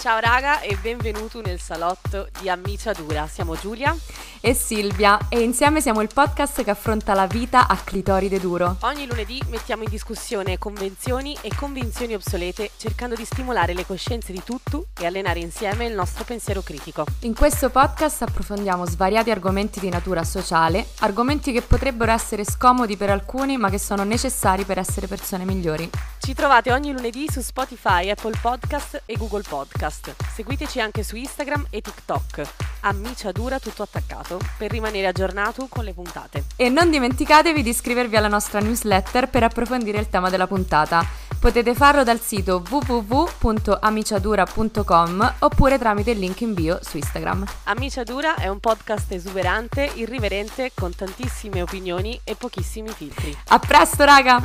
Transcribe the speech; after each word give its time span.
Ciao 0.00 0.18
raga 0.18 0.62
e 0.62 0.78
benvenuto 0.80 1.42
nel 1.42 1.60
salotto 1.60 2.28
di 2.40 2.48
Ammiciadura. 2.48 3.26
Siamo 3.26 3.54
Giulia 3.54 3.94
e 4.40 4.54
Silvia 4.54 5.18
e 5.28 5.40
insieme 5.42 5.82
siamo 5.82 6.00
il 6.00 6.08
podcast 6.10 6.64
che 6.64 6.70
affronta 6.70 7.12
la 7.12 7.26
vita 7.26 7.68
a 7.68 7.76
clitoride 7.76 8.40
duro. 8.40 8.78
Ogni 8.80 9.06
lunedì 9.06 9.42
mettiamo 9.50 9.82
in 9.82 9.90
discussione 9.90 10.56
convenzioni 10.56 11.36
e 11.42 11.54
convinzioni 11.54 12.14
obsolete 12.14 12.70
cercando 12.78 13.14
di 13.14 13.26
stimolare 13.26 13.74
le 13.74 13.84
coscienze 13.84 14.32
di 14.32 14.42
tutto 14.42 14.86
e 14.98 15.04
allenare 15.04 15.40
insieme 15.40 15.84
il 15.84 15.92
nostro 15.92 16.24
pensiero 16.24 16.62
critico. 16.62 17.04
In 17.20 17.34
questo 17.34 17.68
podcast 17.68 18.22
approfondiamo 18.22 18.86
svariati 18.86 19.30
argomenti 19.30 19.80
di 19.80 19.90
natura 19.90 20.24
sociale, 20.24 20.86
argomenti 21.00 21.52
che 21.52 21.60
potrebbero 21.60 22.10
essere 22.10 22.46
scomodi 22.46 22.96
per 22.96 23.10
alcuni 23.10 23.58
ma 23.58 23.68
che 23.68 23.78
sono 23.78 24.04
necessari 24.04 24.64
per 24.64 24.78
essere 24.78 25.06
persone 25.06 25.44
migliori. 25.44 25.90
Ci 26.18 26.32
trovate 26.32 26.72
ogni 26.72 26.92
lunedì 26.92 27.26
su 27.30 27.42
Spotify, 27.42 28.08
Apple 28.08 28.38
Podcast 28.40 29.02
e 29.04 29.16
Google 29.18 29.42
Podcast. 29.46 29.89
Seguiteci 29.90 30.80
anche 30.80 31.02
su 31.02 31.16
Instagram 31.16 31.66
e 31.70 31.80
TikTok. 31.80 32.42
Ammiciadura 32.80 33.58
tutto 33.58 33.82
attaccato 33.82 34.38
per 34.56 34.70
rimanere 34.70 35.06
aggiornato 35.06 35.66
con 35.68 35.84
le 35.84 35.92
puntate. 35.92 36.44
E 36.56 36.68
non 36.68 36.90
dimenticatevi 36.90 37.62
di 37.62 37.70
iscrivervi 37.70 38.16
alla 38.16 38.28
nostra 38.28 38.60
newsletter 38.60 39.28
per 39.28 39.42
approfondire 39.42 39.98
il 39.98 40.08
tema 40.08 40.30
della 40.30 40.46
puntata. 40.46 41.04
Potete 41.38 41.74
farlo 41.74 42.04
dal 42.04 42.20
sito 42.20 42.62
www.amiciadura.com 42.68 45.34
oppure 45.38 45.78
tramite 45.78 46.10
il 46.10 46.18
link 46.18 46.40
in 46.42 46.52
bio 46.54 46.78
su 46.82 46.98
Instagram. 46.98 47.46
Amiciadura 47.64 48.36
è 48.36 48.48
un 48.48 48.60
podcast 48.60 49.10
esuberante, 49.12 49.90
irriverente, 49.94 50.72
con 50.74 50.94
tantissime 50.94 51.62
opinioni 51.62 52.20
e 52.24 52.34
pochissimi 52.34 52.90
filtri. 52.90 53.34
A 53.48 53.58
presto, 53.58 54.04
raga! 54.04 54.42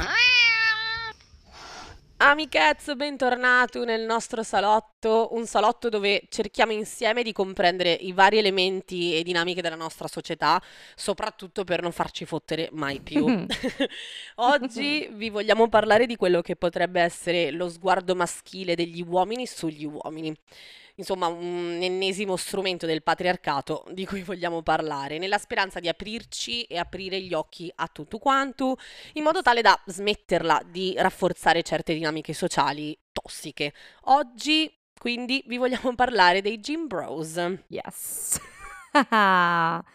Amichez, 2.18 2.96
bentornato 2.96 3.84
nel 3.84 4.06
nostro 4.06 4.42
salotto, 4.42 5.28
un 5.34 5.46
salotto 5.46 5.90
dove 5.90 6.24
cerchiamo 6.30 6.72
insieme 6.72 7.24
di 7.24 7.34
comprendere 7.34 7.92
i 7.92 8.14
vari 8.14 8.38
elementi 8.38 9.14
e 9.14 9.22
dinamiche 9.22 9.62
della 9.62 9.76
nostra 9.76 10.08
società, 10.08 10.62
soprattutto 10.96 11.66
per 11.66 11.82
non 11.82 11.92
farci 11.92 12.24
fottere 12.24 12.70
mai 12.72 13.02
più. 13.02 13.26
Oggi 14.36 15.10
vi 15.12 15.30
vogliamo 15.30 15.68
parlare 15.68 16.06
di 16.06 16.16
quello 16.16 16.40
che 16.40 16.56
potrebbe 16.56 17.02
essere 17.02 17.52
lo 17.52 17.68
sguardo 17.68 18.16
maschile 18.16 18.76
degli 18.76 19.04
uomini 19.06 19.46
sugli 19.46 19.84
uomini 19.84 20.34
insomma 20.96 21.28
un 21.28 21.80
ennesimo 21.82 22.36
strumento 22.36 22.86
del 22.86 23.04
patriarcato 23.04 23.86
di 23.92 24.06
cui 24.06 24.22
vogliamo 24.22 24.62
parlare, 24.62 25.18
nella 25.18 25.38
speranza 25.38 25.80
di 25.80 25.88
aprirci 25.88 26.64
e 26.64 26.78
aprire 26.78 27.22
gli 27.22 27.34
occhi 27.34 27.72
a 27.76 27.88
tutto 27.88 28.18
quanto, 28.18 28.78
in 29.14 29.24
modo 29.24 29.42
tale 29.42 29.62
da 29.62 29.80
smetterla 29.86 30.64
di 30.70 30.94
rafforzare 30.98 31.64
certe 31.64 31.94
dinamiche 31.94 32.34
sociali 32.34 32.98
tossiche. 33.12 33.74
Oggi 34.06 34.72
quindi 34.98 35.44
vi 35.48 35.58
vogliamo 35.58 35.94
parlare 35.96 36.42
dei 36.42 36.60
gym 36.60 36.88
bros. 36.88 37.40
Yes. 37.68 38.40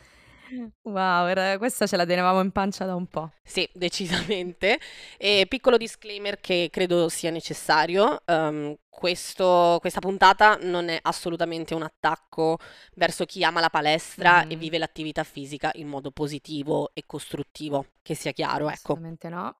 Wow, 0.83 1.27
era- 1.27 1.59
questa 1.59 1.87
ce 1.87 1.97
la 1.97 2.05
tenevamo 2.07 2.41
in 2.41 2.51
pancia 2.51 2.85
da 2.85 2.95
un 2.95 3.07
po'. 3.07 3.31
Sì, 3.43 3.69
decisamente. 3.75 4.79
E 5.19 5.47
piccolo 5.49 5.77
disclaimer 5.77 6.41
che 6.41 6.69
credo 6.71 7.09
sia 7.09 7.31
necessario. 7.31 8.23
ehm, 8.27 8.77
questo- 8.89 9.79
questa 9.81 10.01
puntata 10.01 10.59
non 10.61 10.89
è 10.89 10.99
assolutamente 11.03 11.75
un 11.75 11.83
attacco 11.83 12.59
verso 12.97 13.25
chi 13.25 13.43
ama 13.45 13.61
la 13.61 13.71
palestra 13.71 14.43
e 14.47 14.55
Mhm. 14.55 14.61
vive 14.61 14.79
l'attività 14.79 15.25
fisica 15.25 15.71
in 15.75 15.89
modo 15.89 16.11
positivo 16.11 16.91
e 16.93 17.05
costruttivo, 17.07 17.87
che 18.03 18.15
sia 18.15 18.33
chiaro, 18.33 18.69
ecco. 18.69 18.93
Assolutamente 18.93 19.29
no. 19.31 19.57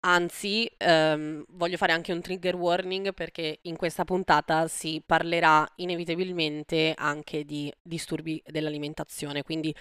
Anzi, 0.00 0.70
ehm, 0.76 1.44
voglio 1.48 1.76
fare 1.76 1.92
anche 1.92 2.12
un 2.12 2.20
trigger 2.20 2.54
warning 2.54 3.12
perché 3.12 3.58
in 3.62 3.76
questa 3.76 4.04
puntata 4.04 4.68
si 4.68 5.02
parlerà 5.04 5.66
inevitabilmente 5.76 6.94
anche 6.96 7.44
di 7.44 7.72
disturbi 7.82 8.40
dell'alimentazione, 8.46 9.42
quindi 9.42 9.74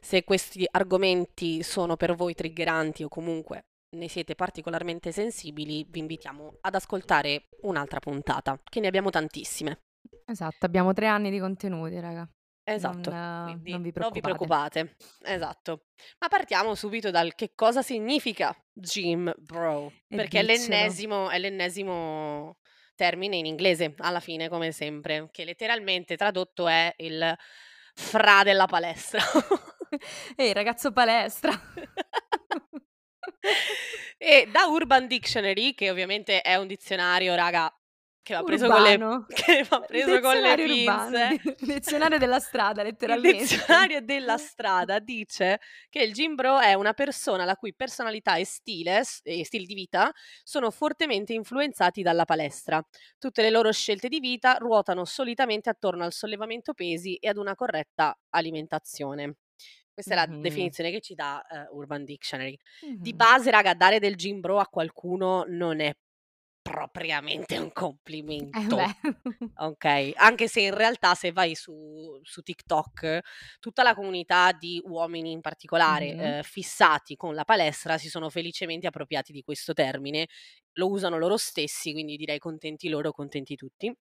se 0.00 0.24
questi 0.24 0.66
argomenti 0.70 1.62
sono 1.62 1.96
per 1.96 2.14
voi 2.14 2.34
triggeranti 2.34 3.02
o 3.02 3.08
comunque 3.08 3.64
ne 3.96 4.08
siete 4.08 4.34
particolarmente 4.34 5.10
sensibili, 5.10 5.86
vi 5.88 6.00
invitiamo 6.00 6.58
ad 6.60 6.74
ascoltare 6.74 7.48
un'altra 7.62 7.98
puntata, 7.98 8.60
che 8.62 8.80
ne 8.80 8.88
abbiamo 8.88 9.08
tantissime. 9.08 9.80
Esatto, 10.26 10.66
abbiamo 10.66 10.92
tre 10.92 11.06
anni 11.06 11.30
di 11.30 11.38
contenuti, 11.38 11.98
raga. 11.98 12.28
Esatto, 12.64 13.10
Non, 13.10 13.18
eh, 13.18 13.42
quindi 13.42 13.70
non 13.72 13.82
vi 13.82 13.92
non 13.96 14.10
vi 14.12 14.20
preoccupate. 14.20 14.20
preoccupate. 14.84 14.96
Esatto. 15.34 15.86
Ma 16.20 16.28
partiamo 16.28 16.74
subito 16.74 17.10
dal 17.10 17.34
che 17.34 17.52
cosa 17.54 17.82
significa 17.82 18.54
gym 18.72 19.32
bro, 19.36 19.92
E 20.08 20.16
perché 20.16 20.40
è 20.40 20.44
diccelo. 20.44 20.68
l'ennesimo, 20.68 21.30
è 21.30 21.38
l'ennesimo 21.38 22.58
termine 22.94 23.36
in 23.36 23.46
inglese, 23.46 23.94
alla 23.98 24.20
fine, 24.20 24.48
come 24.48 24.70
sempre, 24.70 25.28
che 25.32 25.44
letteralmente 25.44 26.16
tradotto 26.16 26.68
è 26.68 26.94
il 26.98 27.34
fra 27.94 28.42
della 28.44 28.66
palestra. 28.66 29.20
Ehi, 30.36 30.52
ragazzo 30.52 30.92
palestra. 30.92 31.52
E 34.18 34.48
da 34.52 34.66
Urban 34.66 35.08
Dictionary, 35.08 35.74
che 35.74 35.90
ovviamente 35.90 36.42
è 36.42 36.54
un 36.54 36.68
dizionario, 36.68 37.34
raga, 37.34 37.72
che 38.22 38.34
va 38.34 38.42
preso 38.44 38.68
con 38.68 38.82
le, 38.82 38.92
Urbano. 38.94 39.26
che 39.34 39.66
va 39.68 39.80
preso 39.80 40.20
con 40.20 40.36
le 40.36 40.52
urbano, 40.52 41.10
pinze. 41.10 41.40
di- 41.58 41.74
dizionario 41.74 42.18
della 42.18 42.38
strada, 42.38 42.82
Il 42.82 42.88
letteralmente. 42.88 43.38
dizionario 43.38 44.00
della 44.00 44.36
strada 44.38 44.98
dice 45.00 45.60
che 45.88 46.02
il 46.02 46.12
gym 46.12 46.34
bro 46.34 46.60
è 46.60 46.74
una 46.74 46.92
persona 46.92 47.44
la 47.44 47.56
cui 47.56 47.74
personalità 47.74 48.36
e 48.36 48.44
stile, 48.44 49.02
e 49.22 49.44
stili 49.44 49.66
di 49.66 49.74
vita 49.74 50.12
sono 50.42 50.70
fortemente 50.70 51.32
influenzati 51.32 52.02
dalla 52.02 52.24
palestra. 52.24 52.80
Tutte 53.18 53.42
le 53.42 53.50
loro 53.50 53.72
scelte 53.72 54.08
di 54.08 54.20
vita 54.20 54.54
ruotano 54.54 55.04
solitamente 55.04 55.68
attorno 55.68 56.04
al 56.04 56.12
sollevamento 56.12 56.74
pesi 56.74 57.16
e 57.16 57.28
ad 57.28 57.36
una 57.36 57.54
corretta 57.54 58.16
alimentazione. 58.30 59.36
Questa 59.92 60.12
è 60.12 60.16
la 60.16 60.26
definizione 60.26 60.90
che 60.90 61.00
ci 61.00 61.14
dà 61.14 61.42
eh, 61.42 61.66
Urban 61.70 62.04
Dictionary. 62.04 62.56
Di 62.96 63.10
mhm. 63.10 63.16
base, 63.16 63.50
raga, 63.50 63.74
dare 63.74 63.98
del 63.98 64.16
gym 64.16 64.40
bro 64.40 64.58
a 64.58 64.66
qualcuno 64.66 65.44
non 65.48 65.80
è 65.80 65.94
propriamente 66.62 67.58
un 67.58 67.72
Eh 68.54 68.68
complimento. 68.70 68.76
beh. 68.76 68.94
Ok, 69.60 70.12
anche 70.16 70.48
se 70.48 70.60
in 70.62 70.74
realtà 70.74 71.14
se 71.14 71.30
vai 71.32 71.54
su, 71.54 72.18
su 72.22 72.42
TikTok, 72.42 73.20
tutta 73.60 73.82
la 73.82 73.94
comunità 73.94 74.52
di 74.52 74.80
uomini 74.84 75.30
in 75.32 75.40
particolare 75.42 76.16
Mhm. 76.16 76.38
eh, 76.38 76.42
fissati 76.42 77.16
con 77.16 77.34
la 77.34 77.44
palestra 77.44 77.98
si 77.98 78.08
sono 78.08 78.30
felicemente 78.30 78.86
appropriati 78.86 79.32
di 79.32 79.42
questo 79.42 79.74
termine, 79.74 80.28
lo 80.74 80.88
usano 80.90 81.18
loro 81.18 81.36
stessi, 81.36 81.92
quindi 81.92 82.16
direi 82.16 82.38
contenti 82.38 82.88
loro, 82.88 83.12
contenti 83.12 83.54
tutti. 83.56 83.94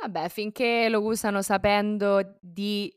Vabbè, 0.00 0.28
finché 0.28 0.88
lo 0.88 1.02
usano 1.02 1.42
sapendo 1.42 2.38
di 2.40 2.92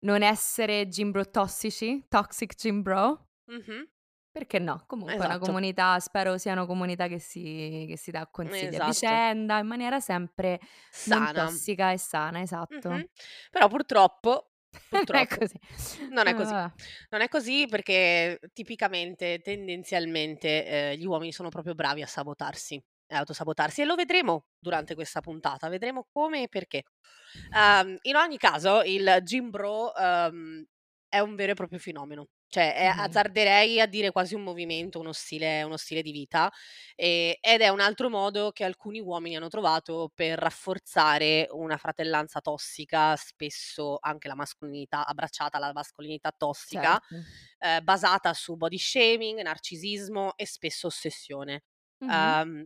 non 0.00 0.22
essere 0.22 0.86
gym 0.88 1.10
bro 1.10 1.28
tossici, 1.30 2.04
toxic 2.08 2.54
gym 2.54 2.82
bro, 2.82 3.28
Mhm, 3.48 3.88
perché 4.38 4.58
no? 4.58 4.84
Comunque 4.86 5.24
è 5.24 5.26
una 5.28 5.38
Esatto, 5.38 5.38
comunità, 5.38 5.98
spero 6.00 6.38
sia 6.38 6.52
una 6.52 6.66
comunità 6.66 7.08
che 7.08 7.18
si, 7.18 7.86
che 7.88 7.96
si 7.96 8.10
dà 8.10 8.28
consigli 8.30 8.74
a 8.76 8.80
esatto. 8.80 8.80
vicenda 8.80 9.58
in 9.58 9.66
maniera 9.66 10.00
sempre 10.00 10.60
non 11.04 11.28
Sana. 11.28 11.32
tossica 11.32 11.92
e 11.92 11.98
sana, 11.98 12.40
esatto. 12.40 12.90
Mhm. 12.90 13.08
Però 13.50 13.68
purtroppo, 13.68 14.52
Non 14.90 15.20
è 15.20 15.26
purtroppo, 15.26 15.36
così. 15.38 15.58
non 16.10 16.26
è 16.26 16.32
Eh, 16.32 16.34
così. 16.34 16.54
vabbè. 16.54 16.74
Non 17.10 17.20
è 17.22 17.28
così 17.28 17.66
perché 17.68 18.38
tipicamente, 18.52 19.40
tendenzialmente, 19.40 20.66
eh, 20.92 20.96
gli 20.98 21.06
uomini 21.06 21.32
sono 21.32 21.48
proprio 21.48 21.74
bravi 21.74 22.02
a 22.02 22.06
sabotarsi 22.06 22.82
e 23.06 23.14
autosabotarsi 23.16 23.80
e 23.82 23.84
lo 23.86 23.94
vedremo 23.94 24.46
durante 24.58 24.94
questa 24.94 25.20
puntata, 25.20 25.68
vedremo 25.68 26.06
come 26.12 26.42
e 26.44 26.48
perché. 26.48 26.84
Ehm, 27.56 27.96
in 28.02 28.16
ogni 28.16 28.36
caso, 28.38 28.82
il 28.82 29.18
gym 29.22 29.50
bro 29.50 29.94
ehm, 29.94 30.64
è 31.08 31.18
un 31.20 31.34
vero 31.34 31.52
e 31.52 31.54
proprio 31.54 31.78
fenomeno. 31.78 32.28
Cioè, 32.50 32.74
è- 32.74 32.86
Mhm. 32.92 32.96
azzarderei 32.96 33.80
a 33.80 33.86
dire 33.86 34.10
quasi 34.10 34.34
un 34.34 34.42
movimento, 34.42 34.98
uno 35.00 35.12
stile, 35.12 35.62
uno 35.62 35.76
stile 35.76 36.00
di 36.02 36.12
vita, 36.12 36.50
e- 36.94 37.38
ed 37.40 37.60
è 37.60 37.68
un 37.68 37.80
altro 37.80 38.08
modo 38.08 38.50
che 38.52 38.64
alcuni 38.64 39.00
uomini 39.00 39.36
hanno 39.36 39.48
trovato 39.48 40.10
per 40.14 40.38
rafforzare 40.38 41.46
una 41.50 41.76
fratellanza 41.76 42.40
tossica, 42.40 43.14
spesso 43.16 43.98
anche 44.00 44.28
la 44.28 44.34
mascolinità, 44.34 45.04
abbracciata 45.06 45.58
alla 45.58 45.72
mascolinità 45.72 46.32
tossica, 46.36 46.98
Certo. 46.98 47.16
eh, 47.58 47.80
basata 47.82 48.32
su 48.34 48.56
body 48.56 48.78
shaming, 48.78 49.40
narcisismo 49.40 50.36
e 50.36 50.46
spesso 50.46 50.86
ossessione. 50.86 51.64
Mhm. 52.00 52.38
Ehm, 52.38 52.64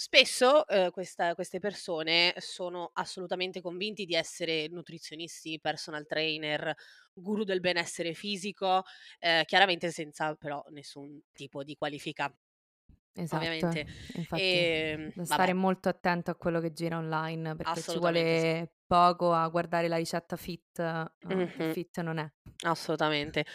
spesso 0.00 0.66
eh, 0.66 0.90
questa- 0.90 1.34
queste 1.34 1.58
persone 1.58 2.34
sono 2.38 2.90
assolutamente 2.94 3.60
convinti 3.60 4.04
di 4.06 4.14
essere 4.14 4.68
nutrizionisti, 4.68 5.60
personal 5.60 6.06
trainer, 6.06 6.74
guru 7.12 7.44
del 7.44 7.60
benessere 7.60 8.14
fisico, 8.14 8.82
eh, 9.18 9.42
chiaramente 9.46 9.90
senza 9.90 10.34
però 10.36 10.64
nessun 10.70 11.20
tipo 11.32 11.62
di 11.64 11.74
qualifica 11.76 12.32
Esatto, 13.12 13.66
ovviamente. 13.68 13.86
infatti 14.12 14.68
Ehm, 14.70 15.12
da 15.12 15.24
vabbè, 15.26 15.50
stare 15.50 15.52
molto 15.52 15.88
attento 15.88 16.30
a 16.30 16.36
quello 16.36 16.60
che 16.60 16.72
gira 16.72 16.96
online 16.98 17.56
perché 17.56 17.82
ci 17.82 17.98
assolutamente 17.98 17.98
vuole 17.98 18.74
poco 18.90 19.32
a 19.32 19.46
guardare 19.46 19.86
la 19.86 19.96
ricetta 19.98 20.34
fit, 20.34 20.80
eh, 20.80 21.04
Mhm. 21.28 21.70
fit 21.72 22.00
non 22.00 22.18
è. 22.18 22.28
Assolutamente. 22.62 23.46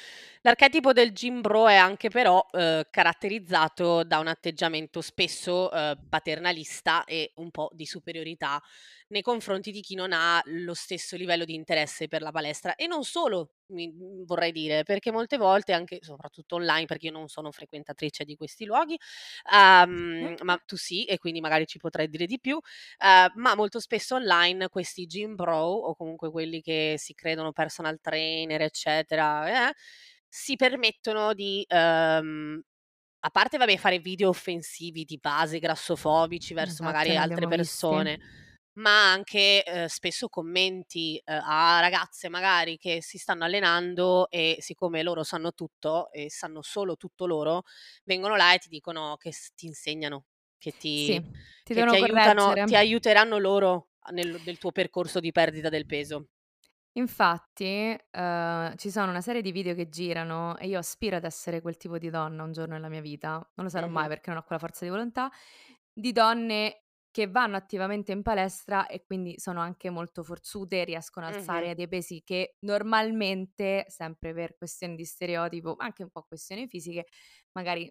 L'archetipo 0.41 0.93
del 0.93 1.11
gym 1.11 1.41
bro 1.41 1.67
è 1.67 1.75
anche 1.75 2.07
però 2.09 2.43
eh, 2.53 2.87
caratterizzato 2.89 4.05
da 4.05 4.19
un 4.19 4.27
atteggiamento 4.27 5.01
spesso 5.01 5.69
eh, 5.73 5.97
paternalista 6.07 7.03
e 7.03 7.33
un 7.35 7.51
po' 7.51 7.69
di 7.73 7.85
superiorità 7.85 8.61
nei 9.15 9.21
confronti 9.23 9.71
di 9.71 9.81
chi 9.81 9.95
non 9.95 10.11
ha 10.13 10.41
lo 10.45 10.73
stesso 10.73 11.15
livello 11.15 11.45
di 11.45 11.55
interesse 11.55 12.07
per 12.07 12.21
la 12.21 12.31
palestra. 12.31 12.75
E 12.75 12.87
non 12.87 13.03
solo, 13.05 13.53
mi 13.67 13.87
mhmm, 13.91 14.25
vorrei 14.25 14.51
dire, 14.51 14.83
perché 14.83 15.11
molte 15.11 15.37
volte 15.37 15.73
anche 15.73 15.99
soprattutto 16.01 16.55
online, 16.55 16.85
perché 16.85 17.07
io 17.07 17.13
non 17.13 17.27
sono 17.29 17.51
frequentatrice 17.51 18.25
di 18.25 18.35
questi 18.35 18.65
luoghi, 18.65 18.97
uhm, 19.51 20.35
ma 20.43 20.57
tu 20.65 20.75
sì, 20.77 21.05
e 21.05 21.17
quindi 21.17 21.39
magari 21.41 21.65
ci 21.65 21.77
potrai 21.79 22.09
dire 22.09 22.25
di 22.25 22.39
più, 22.39 22.55
uhm, 22.55 23.31
ma 23.35 23.55
molto 23.55 23.79
spesso 23.79 24.15
online 24.15 24.69
questi 24.69 25.05
gym 25.05 25.35
bro, 25.35 25.63
o 25.65 25.95
comunque 25.95 26.29
quelli 26.31 26.61
che 26.61 26.95
si 26.97 27.13
credono 27.13 27.51
personal 27.53 27.99
trainer, 28.01 28.61
eccetera, 28.61 29.69
eh, 29.69 29.73
si 30.27 30.55
permettono 30.57 31.33
di, 31.33 31.65
uhm, 31.69 32.61
a 33.21 33.29
parte 33.31 33.57
vabbè 33.57 33.77
fare 33.77 33.99
video 33.99 34.29
offensivi 34.29 35.03
di 35.05 35.17
base, 35.19 35.59
grassofobici 35.59 36.53
verso 36.53 36.83
Esatto, 36.83 37.11
magari 37.11 37.15
altre 37.17 37.47
persone, 37.47 38.19
visti. 38.19 38.21
Ma 38.75 39.11
anche, 39.11 39.63
uhm, 39.67 39.85
spesso 39.87 40.29
commenti, 40.29 41.21
uhm, 41.25 41.39
a 41.43 41.79
ragazze 41.81 42.29
magari 42.29 42.77
che 42.77 43.01
si 43.01 43.17
stanno 43.17 43.43
allenando 43.45 44.29
e 44.29 44.57
siccome 44.61 45.03
loro 45.03 45.23
sanno 45.23 45.53
tutto 45.53 46.11
e 46.11 46.29
sanno 46.29 46.61
solo 46.61 46.97
tutto 46.97 47.25
loro, 47.27 47.63
vengono 48.05 48.35
là 48.35 48.53
e 48.53 48.59
ti 48.59 48.69
dicono 48.69 49.17
che 49.17 49.31
ti 49.55 49.65
insegnano, 49.67 50.25
che 50.57 50.73
Sì, 50.97 51.19
ti 51.19 51.25
ti 51.63 51.73
che 51.73 51.83
ti 51.85 51.95
aiutano 51.95 52.59
ti 52.63 52.75
aiuteranno 52.75 53.37
loro 53.37 53.89
nel 54.11 54.39
nel 54.43 54.57
tuo 54.57 54.71
percorso 54.71 55.19
di 55.19 55.31
perdita 55.31 55.69
del 55.69 55.85
peso. 55.85 56.27
Infatti, 56.97 57.93
uhm, 58.13 58.75
ci 58.77 58.89
sono 58.89 59.09
una 59.09 59.19
serie 59.19 59.41
di 59.41 59.51
video 59.51 59.73
che 59.75 59.89
girano 59.89 60.55
e 60.57 60.67
io 60.67 60.79
aspiro 60.79 61.17
ad 61.17 61.25
essere 61.25 61.59
quel 61.59 61.75
tipo 61.75 61.97
di 61.97 62.09
donna 62.09 62.43
un 62.43 62.53
giorno 62.53 62.75
nella 62.75 62.87
mia 62.87 63.01
vita, 63.01 63.31
non 63.55 63.65
lo 63.65 63.69
sarò 63.69 63.87
mai 63.87 64.07
Mh-mh. 64.07 64.07
perché 64.07 64.29
non 64.29 64.39
ho 64.39 64.43
quella 64.43 64.61
forza 64.61 64.85
di 64.85 64.91
volontà, 64.91 65.29
di 65.91 66.13
donne 66.13 66.84
che 67.15 67.27
vanno 67.27 67.55
attivamente 67.55 68.11
in 68.11 68.21
palestra 68.23 68.87
e 68.87 69.05
quindi 69.05 69.39
sono 69.39 69.61
anche 69.61 69.89
molto 69.89 70.21
forzute, 70.21 70.83
riescono 70.83 71.25
a 71.25 71.29
alzare 71.29 71.73
dei 71.73 71.87
pesi 71.87 72.21
che 72.25 72.57
normalmente, 72.61 73.85
sempre 73.87 74.33
per 74.33 74.57
questioni 74.57 74.95
di 74.95 75.05
stereotipo, 75.05 75.75
ma 75.77 75.85
anche 75.85 76.03
un 76.03 76.09
po' 76.09 76.23
questioni 76.23 76.67
fisiche, 76.67 77.05
magari 77.53 77.89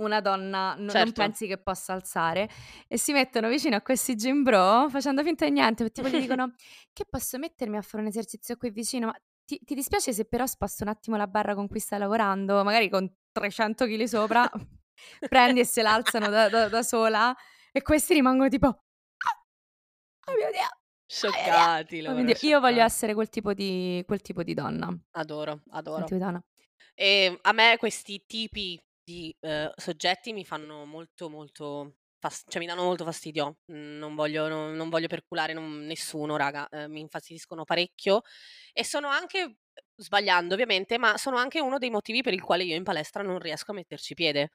una 0.00 0.20
donna 0.20 0.74
non 0.78 1.14
Certo. 1.14 1.14
pensi 1.14 1.46
che 1.46 1.58
possa 1.58 1.94
alzare 1.94 2.48
e 2.88 2.98
si 2.98 3.12
mettono 3.12 3.48
vicino 3.48 3.76
a 3.76 3.82
questi 3.82 4.14
gym 4.14 4.42
bro 4.42 4.88
facendo 4.90 5.22
finta 5.24 5.44
di 5.46 5.52
niente, 5.52 5.90
tipo 5.90 6.08
gli 6.08 6.18
dicono: 6.18 6.54
"Che 6.92 7.04
posso 7.08 7.38
mettermi 7.38 7.76
a 7.78 7.82
fare 7.82 8.02
un 8.02 8.08
esercizio 8.10 8.56
qui 8.56 8.70
vicino? 8.70 9.06
Ma 9.08 9.14
ti 9.44 9.58
ti 9.64 9.74
dispiace 9.74 10.12
se 10.12 10.26
però 10.26 10.46
sposto 10.46 10.84
un 10.84 10.90
attimo 10.90 11.16
la 11.16 11.26
barra 11.28 11.54
con 11.54 11.68
cui 11.68 11.80
stai 11.80 11.98
lavorando?" 12.00 12.64
Magari 12.64 12.90
con 12.90 13.10
300 13.32 13.86
chili 13.86 14.08
sopra, 14.08 14.48
prendi 15.28 15.60
e 15.60 15.64
se 15.66 15.82
l'alzano 15.82 16.28
da 16.30 16.48
da 16.48 16.68
da 16.68 16.82
sola 16.82 17.34
e 17.72 17.82
questi 17.82 18.14
rimangono 18.14 18.48
tipo: 18.48 18.66
"Ah! 18.68 18.78
Oh 20.28 20.34
mio 20.36 20.50
Dio! 20.50 20.58
Oh 20.58 20.58
mio 20.58 20.60
Dio! 20.62 20.68
Scioccati 21.06 22.06
Oh 22.06 22.14
mio 22.14 22.24
Dio!" 22.24 22.34
Io 22.42 22.60
voglio 22.60 22.82
essere 22.84 23.14
quel 23.14 23.28
tipo 23.28 23.52
di 23.54 24.02
quel 24.06 24.20
tipo 24.22 24.42
di 24.42 24.54
donna. 24.54 24.98
Adoro, 25.14 25.62
adoro. 25.70 26.06
di 26.06 26.18
donna. 26.18 26.42
Ehm, 26.94 27.38
a 27.42 27.52
me 27.52 27.76
questi 27.78 28.24
tipi 28.26 28.80
di, 29.02 29.34
uhm, 29.40 29.72
soggetti 29.76 30.32
mi 30.32 30.44
fanno 30.44 30.84
molto, 30.84 31.28
molto 31.30 31.96
fas 32.20 32.44
cioè 32.48 32.58
mi 32.58 32.66
danno 32.66 32.82
molto 32.84 33.04
fastidio. 33.04 33.58
Non 33.66 34.14
voglio 34.14 34.48
no 34.48 34.72
non 34.74 34.88
voglio 34.90 35.06
perculare 35.08 35.52
non 35.54 35.86
nessuno 35.86 36.36
raga, 36.36 36.66
uhm, 36.70 36.90
mi 36.92 37.00
infastidiscono 37.00 37.64
parecchio 37.64 38.22
e 38.72 38.84
sono 38.84 39.08
anche 39.08 39.58
sbagliando 39.96 40.54
ovviamente, 40.54 40.98
ma 40.98 41.16
sono 41.16 41.36
anche 41.38 41.60
uno 41.60 41.78
dei 41.78 41.90
motivi 41.90 42.22
per 42.22 42.32
il 42.34 42.42
quale 42.42 42.64
io 42.64 42.76
in 42.76 42.84
palestra 42.84 43.22
non 43.22 43.38
riesco 43.38 43.70
a 43.72 43.74
metterci 43.74 44.14
piede. 44.14 44.50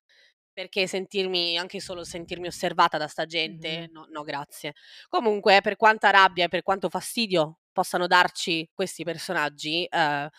Perché 0.57 0.85
sentirmi 0.85 1.57
anche 1.57 1.79
solo 1.79 2.03
sentirmi 2.03 2.45
osservata 2.47 2.97
da 2.99 3.07
'sta 3.07 3.25
gente, 3.25 3.87
Mh-mh. 3.87 3.89
no 3.91 4.05
no 4.11 4.21
grazie. 4.21 4.73
Comunque 5.09 5.61
per 5.61 5.75
quanta 5.77 6.11
rabbia 6.11 6.45
e 6.45 6.47
per 6.47 6.61
quanto 6.61 6.89
fastidio 6.89 7.61
possano 7.71 8.05
darci 8.05 8.69
questi 8.71 9.03
personaggi, 9.03 9.87
uhm, 9.89 10.29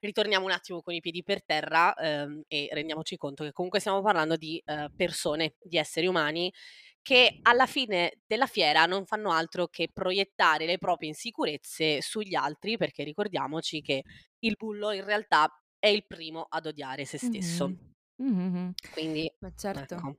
ritorniamo 0.00 0.44
un 0.44 0.52
attimo 0.52 0.80
con 0.82 0.94
i 0.94 1.00
piedi 1.00 1.24
per 1.24 1.44
terra, 1.44 1.92
uhm, 1.98 2.42
e 2.46 2.68
rendiamoci 2.70 3.16
conto 3.16 3.42
che 3.42 3.50
comunque 3.50 3.80
stiamo 3.80 4.02
parlando 4.02 4.36
di, 4.36 4.62
uhm, 4.64 4.86
persone, 4.94 5.56
di 5.60 5.76
esseri 5.78 6.06
umani 6.06 6.52
che 7.02 7.38
alla 7.42 7.66
fine 7.66 8.20
della 8.24 8.46
fiera 8.46 8.84
non 8.86 9.04
fanno 9.04 9.32
altro 9.32 9.66
che 9.66 9.88
proiettare 9.92 10.64
le 10.66 10.78
proprie 10.78 11.08
insicurezze 11.08 12.00
sugli 12.02 12.34
altri, 12.36 12.76
perché 12.76 13.02
ricordiamoci 13.02 13.80
che 13.80 14.04
il 14.40 14.54
bullo 14.56 14.92
in 14.92 15.04
realtà 15.04 15.48
è 15.78 15.88
il 15.88 16.06
primo 16.06 16.46
ad 16.48 16.66
odiare 16.66 17.04
se 17.04 17.18
stesso. 17.18 17.72
Mh-mh. 17.72 17.95
Mh-mh-mh. 18.18 18.72
Quindi 18.90 19.30
Ma 19.40 19.52
certo. 19.54 19.94
ecco. 19.94 20.16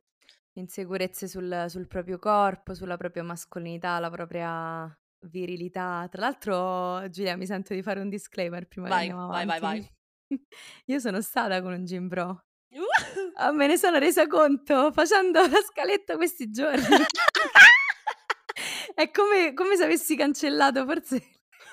Insicurezze 0.53 1.27
sul 1.27 1.65
sul 1.69 1.87
proprio 1.87 2.17
corpo, 2.19 2.73
sulla 2.73 2.97
propria 2.97 3.23
mascolinità, 3.23 3.99
la 3.99 4.09
propria 4.09 4.99
virilità. 5.27 6.07
Tra 6.09 6.21
l'altro, 6.21 7.07
Giulia, 7.09 7.35
mi 7.37 7.45
sento 7.45 7.73
di 7.73 7.81
fare 7.83 7.99
un 8.01 8.09
disclaimer 8.09 8.67
prima 8.67 8.89
che 8.89 8.89
Vai, 8.89 8.95
andiamo 8.95 9.27
vai, 9.27 9.45
vai, 9.45 9.57
avanti. 9.59 9.59
vai. 9.59 9.91
Io 10.85 10.99
sono 10.99 11.21
stata 11.21 11.61
con 11.61 11.73
un 11.73 11.83
gym 11.85 12.07
bro. 12.07 12.43
Uh! 12.71 12.85
Ah, 13.39 13.51
me 13.51 13.67
ne 13.67 13.77
sono 13.77 13.99
resa 13.99 14.25
conto 14.27 14.91
facendo 14.91 15.41
la 15.47 15.61
scaletta 15.61 16.15
questi 16.15 16.49
giorni. 16.49 16.81
È 18.95 19.11
come 19.11 19.53
come 19.53 19.75
se 19.75 19.83
avessi 19.83 20.15
cancellato 20.15 20.85
forse 20.85 21.21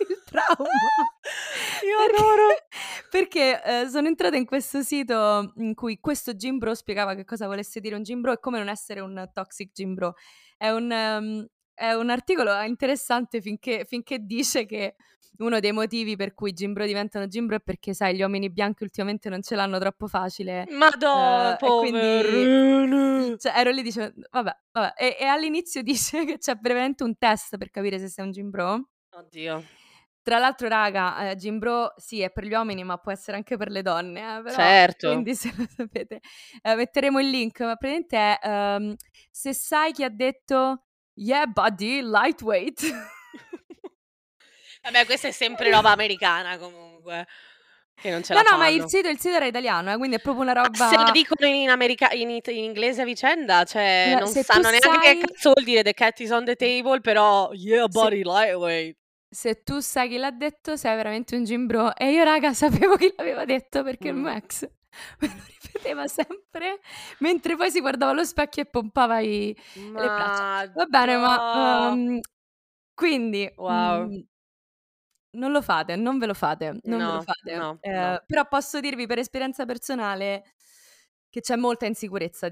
il 0.09 0.23
trauma. 0.25 0.93
Io 1.85 1.99
adoro. 1.99 2.49
Perché 3.11 3.61
perché, 3.61 3.83
uhm, 3.85 3.89
sono 3.89 4.09
entrata 4.09 4.37
in 4.37 4.45
questo 4.45 4.83
sito 4.83 5.53
in 5.57 5.75
cui 5.75 5.99
questo 6.01 6.35
gym 6.35 6.59
bro 6.59 6.75
spiegava 6.75 7.15
che 7.15 7.25
cosa 7.25 7.47
volesse 7.47 7.81
dire 7.81 7.95
un 7.97 8.03
gym 8.03 8.21
bro 8.21 8.33
e 8.33 8.39
come 8.41 8.59
non 8.59 8.69
essere 8.69 9.01
un 9.01 9.29
toxic 9.33 9.73
gym 9.73 9.95
bro. 9.95 10.15
È 10.57 10.69
un 10.71 10.87
mhmm, 10.87 11.47
è 11.75 11.93
un 11.93 12.11
articolo 12.11 12.61
interessante 12.63 13.41
finché 13.41 13.85
finché 13.89 14.19
dice 14.21 14.65
che 14.67 14.95
uno 15.39 15.59
dei 15.61 15.73
motivi 15.73 16.15
per 16.17 16.35
cui 16.35 16.51
i 16.51 16.53
gym 16.53 16.73
bro 16.73 16.87
diventano 16.87 17.27
gym 17.27 17.47
bro 17.47 17.57
è 17.57 17.61
perché, 17.61 17.93
sai, 17.95 18.15
gli 18.17 18.21
uomini 18.23 18.51
bianchi 18.51 18.83
ultimamente 18.85 19.29
non 19.29 19.43
ce 19.43 19.57
l'hanno 19.57 19.79
troppo 19.79 20.07
facile, 20.07 20.67
Madò, 20.71 21.49
uhm, 21.51 21.57
e 21.61 21.75
quindi 21.77 22.49
cioè 23.39 23.53
ero 23.57 23.71
lì 23.71 23.83
dicevo 23.83 24.13
vabbè, 24.31 24.57
vabbè. 24.73 24.93
E 24.97 25.17
e 25.21 25.25
all'inizio 25.27 25.83
dice 25.83 26.25
che 26.25 26.39
c'è 26.39 26.55
brevemente 26.57 27.03
un 27.05 27.17
test 27.19 27.57
per 27.59 27.71
capire 27.71 27.99
se 27.99 28.09
sei 28.09 28.25
un 28.25 28.31
gym 28.33 28.51
bro. 28.51 28.89
Oddio. 29.13 29.65
Tra 30.27 30.39
l'altro 30.39 30.69
raga, 30.69 31.29
ehm, 31.33 31.35
gym 31.37 31.59
bro 31.59 31.93
sì, 31.97 32.23
è 32.23 32.31
per 32.33 32.45
gli 32.47 32.53
uomini, 32.55 32.83
ma 32.83 32.97
può 32.97 33.13
essere 33.13 33.37
anche 33.37 33.59
per 33.59 33.69
le 33.69 33.83
donne, 33.83 34.39
eh, 34.39 34.43
però 34.43 34.73
Certo. 34.79 34.95
quindi 35.03 35.35
se 35.35 35.53
lo 35.55 35.67
sapete 35.69 36.21
ehm, 36.63 36.77
metteremo 36.79 37.21
il 37.21 37.29
link, 37.29 37.61
ma 37.61 37.77
praticamente 37.77 38.39
è, 38.39 38.49
uhm, 38.79 38.95
se 39.31 39.53
sai 39.53 39.93
chi 39.93 40.03
ha 40.03 40.09
detto: 40.09 40.87
"Yeah 41.13 41.45
buddy, 41.45 42.01
lightweight." 42.01 42.81
Vabbè 44.85 45.07
questa 45.07 45.29
è 45.29 45.31
sempre 45.33 45.71
roba 45.71 45.91
americana 45.93 46.59
comunque, 46.59 47.27
che 47.99 48.11
non 48.11 48.23
ce 48.23 48.33
No, 48.33 48.41
la 48.41 48.45
no, 48.51 48.57
ma 48.59 48.69
il 48.69 48.83
fanno. 48.83 48.89
sito 48.89 49.09
il 49.09 49.19
sito 49.21 49.37
era 49.37 49.47
italiano, 49.47 49.93
eh, 49.93 49.97
quindi 49.97 50.17
è 50.17 50.21
proprio 50.21 50.43
una 50.43 50.53
Ma 50.63 50.69
se 50.71 50.97
la 50.97 51.05
roba 51.05 51.11
dicono 51.11 51.47
in 51.47 51.69
america 51.69 52.11
in 52.13 52.31
it 52.31 52.47
in 52.49 52.65
inglese 52.65 53.03
a 53.03 53.05
vicenda, 53.05 53.65
cioè 53.65 54.15
Allora, 54.15 54.21
non 54.21 54.33
se 54.33 54.45
tu 54.49 54.63
sanno 54.63 54.71
neanche 54.71 54.99
che 54.99 55.17
sai 55.17 55.17
cazzo 55.17 55.53
vuol 55.53 55.65
dire 55.65 55.83
the 55.83 55.93
cat 55.95 56.19
is 56.21 56.31
on 56.31 56.45
the 56.45 56.57
table, 56.57 57.01
però 57.01 57.51
yeah 57.53 57.87
se 57.89 58.09
buddy, 58.09 58.23
lightweight. 58.25 58.97
Se 59.35 59.63
tu 59.65 59.81
sai 59.81 60.09
chi 60.09 60.17
l'ha 60.19 60.31
detto, 60.31 60.77
sei 60.77 60.95
veramente 60.97 61.37
un 61.37 61.45
gym 61.45 61.67
bro. 61.67 61.95
E 61.97 62.13
io 62.13 62.23
raga 62.25 62.55
sapevo 62.55 62.97
chi 62.97 63.13
l'aveva 63.17 63.45
detto 63.45 63.83
perché 63.83 64.09
il 64.09 64.15
mio 64.17 64.31
Mh. 64.31 64.35
ex 64.35 64.63
me 65.21 65.29
lo 65.29 65.43
ripeteva 65.47 66.07
sempre, 66.07 66.79
mentre 67.19 67.57
poi 67.57 67.71
si 67.71 67.81
guardava 67.81 68.13
allo 68.13 68.25
specchio 68.25 68.63
e 68.63 68.67
pompava 68.67 69.21
i 69.21 69.57
le 69.97 70.11
braccia. 70.11 70.45
Va 70.73 70.87
bene, 70.87 71.17
ma, 71.17 71.49
Madò. 71.53 71.93
uhm, 71.93 72.21
quindi, 72.95 73.51
Wow. 73.57 74.15
mhmm 74.15 74.27
non 75.35 75.51
lo 75.53 75.63
fate, 75.63 75.97
non 75.97 76.19
ve 76.19 76.27
lo 76.27 76.35
fate, 76.35 76.79
non 76.85 77.05
ve 77.05 77.13
lo 77.13 77.19
No, 77.19 77.21
fate. 77.21 77.53
no, 77.57 77.81
Ehm, 77.81 78.19
no. 78.21 78.21
però 78.27 78.47
posso 78.49 78.81
dirvi 78.81 79.07
per 79.07 79.19
esperienza 79.19 79.65
personale 79.67 80.45
che 81.29 81.41
c'è 81.41 81.57
molta 81.57 81.87
insicurezza 81.87 82.49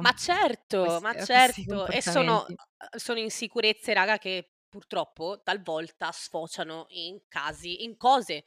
Ma 0.00 0.12
dietro 0.12 0.12
certo, 0.12 0.98
ma 1.00 1.14
questi 1.14 1.18
a 1.18 1.26
questi 1.28 1.64
certo. 1.64 1.88
E 1.88 2.02
sono 2.02 2.52
sono 2.96 3.18
insicurezze 3.18 3.94
raga 3.94 4.18
che 4.18 4.55
purtroppo 4.76 5.40
talvolta 5.42 6.12
sfociano 6.12 6.84
in 6.90 7.20
casi 7.28 7.84
in 7.84 7.96
cose 7.96 8.44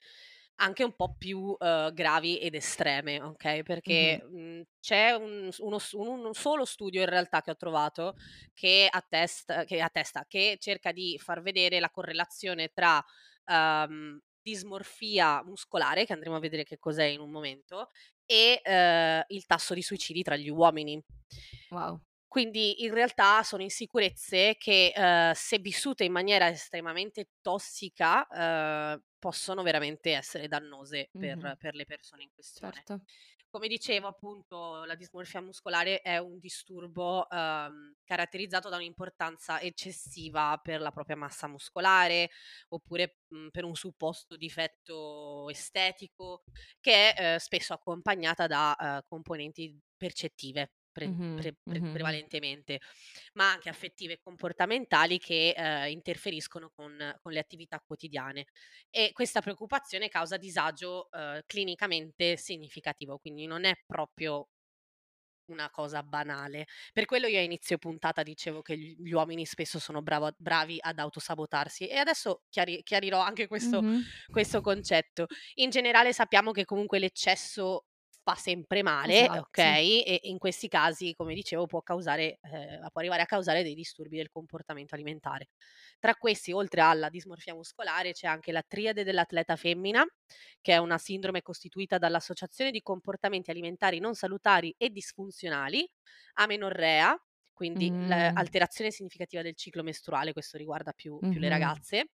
anche 0.61 0.83
un 0.83 0.93
po' 0.95 1.15
più, 1.17 1.55
uhm, 1.57 1.93
gravi 1.93 2.37
ed 2.39 2.53
estreme, 2.53 3.19
Mh-mh. 3.87 4.19
perché, 4.19 4.21
mhmm, 4.29 4.61
c'è 4.79 5.11
un 5.13 5.49
uno 5.59 5.79
s 5.79 5.93
un 5.93 6.33
solo 6.33 6.65
studio 6.65 7.01
in 7.01 7.07
realtà 7.09 7.41
che 7.41 7.51
ho 7.51 7.55
trovato 7.55 8.15
che 8.53 8.87
attest 8.91 9.63
che 9.65 9.81
attesta, 9.81 10.25
che 10.27 10.57
cerca 10.59 10.91
di 10.91 11.17
far 11.17 11.41
vedere 11.41 11.79
la 11.79 11.89
correlazione 11.89 12.69
tra, 12.69 13.03
uhm, 13.45 14.19
dismorfia 14.41 15.43
muscolare, 15.43 16.05
che 16.05 16.13
andremo 16.13 16.35
a 16.37 16.39
vedere 16.39 16.63
che 16.63 16.77
cos'è 16.77 17.05
in 17.05 17.19
un 17.21 17.31
momento, 17.31 17.89
e, 18.25 18.61
uhm, 18.65 19.23
il 19.27 19.45
tasso 19.45 19.73
di 19.73 19.81
suicidi 19.81 20.21
tra 20.23 20.35
gli 20.35 20.49
uomini. 20.49 21.01
Wow. 21.71 22.01
Quindi 22.29 22.83
in 22.83 22.93
realtà 22.93 23.41
sono 23.43 23.63
insicurezze 23.63 24.55
che, 24.59 24.93
ehm, 24.95 25.31
se 25.33 25.57
vissute 25.59 26.03
in 26.03 26.11
maniera 26.11 26.47
estremamente 26.49 27.31
tossica, 27.41 28.27
ehm, 28.27 29.01
possono 29.17 29.63
veramente 29.63 30.11
essere 30.13 30.47
dannose 30.47 31.11
per 31.17 31.37
Mh-mh. 31.37 31.51
per 31.59 31.73
le 31.75 31.85
persone 31.85 32.23
in 32.23 32.29
questione. 32.33 32.85
Certo. 32.85 33.01
Come 33.49 33.67
dicevo 33.67 34.07
appunto 34.07 34.83
la 34.85 34.93
dismorfia 34.95 35.41
muscolare 35.41 36.01
è 36.01 36.19
un 36.19 36.37
disturbo, 36.37 37.27
ehm, 37.29 37.95
caratterizzato 38.03 38.69
da 38.69 38.75
un'importanza 38.75 39.59
eccessiva 39.59 40.59
per 40.61 40.81
la 40.81 40.91
propria 40.91 41.15
massa 41.15 41.47
muscolare, 41.47 42.29
oppure, 42.69 43.17
mhmm, 43.29 43.49
per 43.49 43.63
un 43.65 43.75
supposto 43.75 44.37
difetto 44.37 45.49
estetico, 45.49 46.43
che 46.79 47.13
è, 47.13 47.31
ehm, 47.33 47.37
spesso 47.37 47.73
accompagnata 47.73 48.45
da, 48.47 48.75
ehm, 48.79 48.99
componenti 49.07 49.79
percettive 49.97 50.73
pre 50.99 51.15
pre 51.33 51.55
pre 51.65 51.81
mh-mh-mh. 51.81 51.89
prevalentemente, 51.89 52.79
ma 53.33 53.51
anche 53.51 53.69
affettive 53.69 54.13
e 54.13 54.19
comportamentali 54.19 55.17
che, 55.19 55.53
ehm, 55.55 55.89
interferiscono 55.91 56.69
con 56.69 56.97
con 57.21 57.31
le 57.31 57.39
attività 57.39 57.79
quotidiane. 57.85 58.45
E 58.89 59.11
questa 59.13 59.41
preoccupazione 59.41 60.09
causa 60.09 60.37
disagio, 60.37 61.09
ehm, 61.11 61.41
clinicamente 61.45 62.35
significativo, 62.37 63.17
quindi 63.19 63.45
non 63.45 63.63
è 63.65 63.73
proprio 63.85 64.49
una 65.49 65.69
cosa 65.71 66.03
banale. 66.03 66.65
Per 66.93 67.05
quello 67.05 67.25
io 67.27 67.39
a 67.39 67.41
inizio 67.41 67.77
puntata 67.79 68.21
dicevo 68.21 68.61
che 68.61 68.77
gl 68.77 69.01
gli 69.03 69.11
uomini 69.13 69.45
spesso 69.47 69.79
sono 69.79 70.01
bravo 70.03 70.29
bravi 70.37 70.77
ad 70.79 70.99
autosabotarsi 70.99 71.87
e 71.87 71.97
adesso 71.97 72.43
chiari 72.49 72.83
chiarirò 72.83 73.19
anche 73.19 73.47
questo 73.47 73.81
Mh-mh. 73.81 74.03
questo 74.29 74.61
concetto. 74.61 75.25
In 75.55 75.71
generale 75.71 76.13
sappiamo 76.13 76.51
che 76.51 76.65
comunque 76.65 76.99
l'eccesso 76.99 77.85
fa 78.29 78.35
sempre 78.35 78.83
male, 78.83 79.27
Esat 79.27 79.47
sì. 79.53 79.73
okay, 79.73 80.01
e 80.03 80.19
in 80.23 80.37
questi 80.37 80.67
casi, 80.67 81.13
come 81.15 81.33
dicevo, 81.33 81.65
può 81.65 81.81
causare 81.81 82.37
ehm, 82.41 82.87
può 82.91 83.01
arrivare 83.01 83.21
a 83.23 83.25
causare 83.25 83.63
dei 83.63 83.73
disturbi 83.75 84.17
del 84.17 84.29
comportamento 84.29 84.93
alimentare. 84.95 85.49
Tra 85.99 86.15
questi, 86.15 86.51
oltre 86.51 86.81
alla 86.81 87.09
dismorfia 87.09 87.53
muscolare, 87.55 88.11
c'è 88.13 88.27
anche 88.27 88.51
la 88.51 88.63
triade 88.67 89.03
dell'atleta 89.03 89.55
femmina, 89.55 90.05
che 90.61 90.73
è 90.73 90.77
una 90.77 90.97
sindrome 90.97 91.41
costituita 91.41 91.97
dall'associazione 91.97 92.71
di 92.71 92.81
comportamenti 92.81 93.49
alimentari 93.51 93.99
non 93.99 94.13
salutari 94.15 94.73
e 94.77 94.89
disfunzionali, 94.89 95.89
amenorrea, 96.33 97.15
quindi 97.53 97.93
Mh. 97.99 98.35
l'alterazione 98.35 98.91
significativa 98.91 99.41
del 99.41 99.55
ciclo 99.55 99.83
mestruale, 99.83 100.33
questo 100.33 100.57
riguarda 100.57 100.93
più 100.93 101.21
più 101.27 101.39
le 101.41 101.49
Mh-mh. 101.49 101.49
ragazze, 101.49 102.11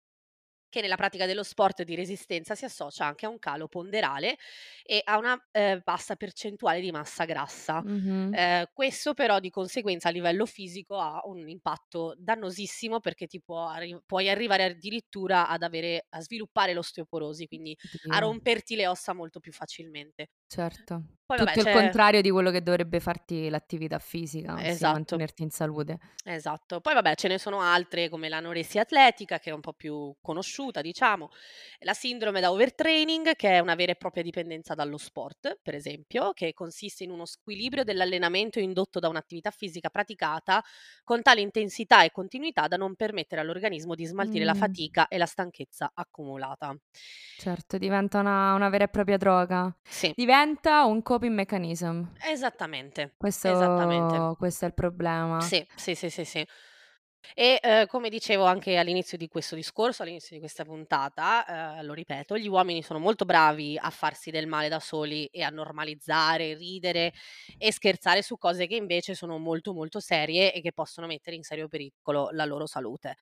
che 0.74 0.82
nella 0.82 0.96
pratica 0.96 1.26
dello 1.28 1.44
sport 1.44 1.84
di 1.84 1.94
resistenza 1.96 2.56
si 2.56 2.66
associa 2.66 3.06
anche 3.06 3.28
a 3.28 3.30
un 3.30 3.38
calo 3.38 3.68
ponderale 3.68 4.38
e 4.84 5.02
a 5.04 5.18
una, 5.20 5.38
ehm, 5.52 5.82
bassa 5.84 6.16
percentuale 6.16 6.80
di 6.82 6.92
massa 6.92 7.26
grassa. 7.26 7.86
Mh-mh. 7.88 8.36
Ehm, 8.36 8.66
questo 8.74 9.14
però 9.14 9.40
di 9.40 9.52
conseguenza 9.52 10.10
a 10.10 10.12
livello 10.12 10.46
fisico 10.48 10.98
ha 11.00 11.22
un 11.26 11.48
impatto 11.48 12.16
dannosissimo 12.18 13.00
perché 13.00 13.28
ti 13.28 13.40
può 13.42 13.68
arri 13.68 14.02
puoi 14.06 14.30
arrivare 14.30 14.64
addirittura 14.64 15.48
ad 15.48 15.62
avere 15.62 16.08
a 16.10 16.22
sviluppare 16.22 16.74
l'osteoporosi, 16.74 17.46
quindi 17.48 17.78
a 18.08 18.20
Dio. 18.20 18.20
romperti 18.20 18.76
le 18.76 18.88
ossa 18.88 19.14
molto 19.14 19.40
più 19.40 19.52
facilmente. 19.52 20.30
Certo. 20.54 21.04
Poi 21.26 21.38
vabbè 21.40 21.56
Tutto 21.56 21.60
il 21.62 21.66
c'è 21.66 21.72
contrario 21.72 22.22
di 22.22 22.30
quello 22.30 22.52
che 22.52 22.62
dovrebbe 22.62 23.00
farti 23.00 23.50
l'attività 23.50 23.98
fisica, 23.98 24.60
ossia 24.62 24.68
Esatto. 24.68 24.92
mantenerti 24.92 25.42
in 25.42 25.50
salute. 25.50 25.98
Esatto. 26.26 26.80
Poi 26.80 26.94
vabbè 26.94 27.16
ce 27.16 27.28
ne 27.28 27.38
sono 27.38 27.60
altre 27.62 28.08
come 28.08 28.30
l'anoressia 28.30 28.82
atletica 28.84 29.40
che 29.40 29.50
è 29.50 29.54
un 29.54 29.60
po' 29.60 29.74
più 29.74 30.16
conosciuta 30.22 30.82
diciamo, 30.82 31.30
la 31.80 31.94
sindrome 31.94 32.40
da 32.40 32.52
overtraining 32.52 33.36
che 33.36 33.50
è 33.52 33.60
una 33.60 33.76
vera 33.76 33.92
e 33.92 33.96
propria 33.96 34.24
dipendenza 34.24 34.74
dallo 34.74 34.98
sport, 34.98 35.60
per 35.62 35.76
esempio, 35.76 36.32
che 36.34 36.54
consiste 36.54 37.04
in 37.04 37.12
uno 37.12 37.26
squilibrio 37.26 37.84
dell'allenamento 37.84 38.60
indotto 38.60 39.00
da 39.00 39.10
un'attività 39.10 39.52
fisica 39.52 39.90
praticata 39.90 40.64
con 41.04 41.22
tale 41.22 41.42
intensità 41.42 42.04
e 42.04 42.12
continuità 42.12 42.68
da 42.68 42.78
non 42.78 42.96
permettere 42.96 43.42
all'organismo 43.42 43.96
di 43.96 44.06
smaltire 44.06 44.46
la 44.46 44.54
Mh. 44.54 44.56
fatica 44.56 45.08
e 45.10 45.18
la 45.18 45.26
stanchezza 45.26 45.92
accumulata. 45.94 46.74
Certo, 47.36 47.78
diventa 47.78 48.20
una 48.20 48.54
una 48.56 48.70
vera 48.70 48.86
e 48.86 48.88
propria 48.90 49.18
droga. 49.18 49.76
Sì. 49.90 50.14
Diventa 50.44 50.84
un 50.86 51.02
coping 51.02 51.34
mechanism. 51.34 52.04
Esattamente, 52.34 53.18
esattamente. 53.44 54.26
Questo 54.26 54.36
questo 54.38 54.66
è 54.66 54.68
il 54.68 54.74
problema. 54.74 55.42
Sì, 55.42 55.66
sì, 55.76 55.96
sì, 55.96 56.10
sì, 56.10 56.24
sì. 56.26 56.48
E, 57.36 57.60
ehm, 57.62 57.86
come 57.88 58.10
dicevo 58.10 58.44
anche 58.46 58.78
all'inizio 58.78 59.18
di 59.18 59.28
questo 59.30 59.56
discorso, 59.56 60.04
all'inizio 60.04 60.36
di 60.36 60.40
questa 60.42 60.66
puntata, 60.66 61.78
ehm, 61.80 61.86
lo 61.86 61.94
ripeto, 61.94 62.38
gli 62.38 62.48
uomini 62.48 62.84
sono 62.84 63.00
molto 63.00 63.24
bravi 63.26 63.78
a 63.78 63.90
farsi 63.90 64.30
del 64.30 64.46
male 64.48 64.68
da 64.70 64.80
soli 64.80 65.26
e 65.28 65.42
a 65.42 65.50
normalizzare, 65.50 66.54
ridere 66.56 67.14
e 67.58 67.72
scherzare 67.72 68.22
su 68.22 68.38
cose 68.38 68.68
che 68.68 68.76
invece 68.76 69.16
sono 69.16 69.38
molto, 69.38 69.74
molto 69.74 70.00
serie 70.02 70.54
e 70.54 70.62
che 70.62 70.74
possono 70.74 71.08
mettere 71.08 71.36
in 71.38 71.44
serio 71.44 71.68
pericolo 71.70 72.30
la 72.32 72.46
loro 72.46 72.66
salute. 72.68 73.16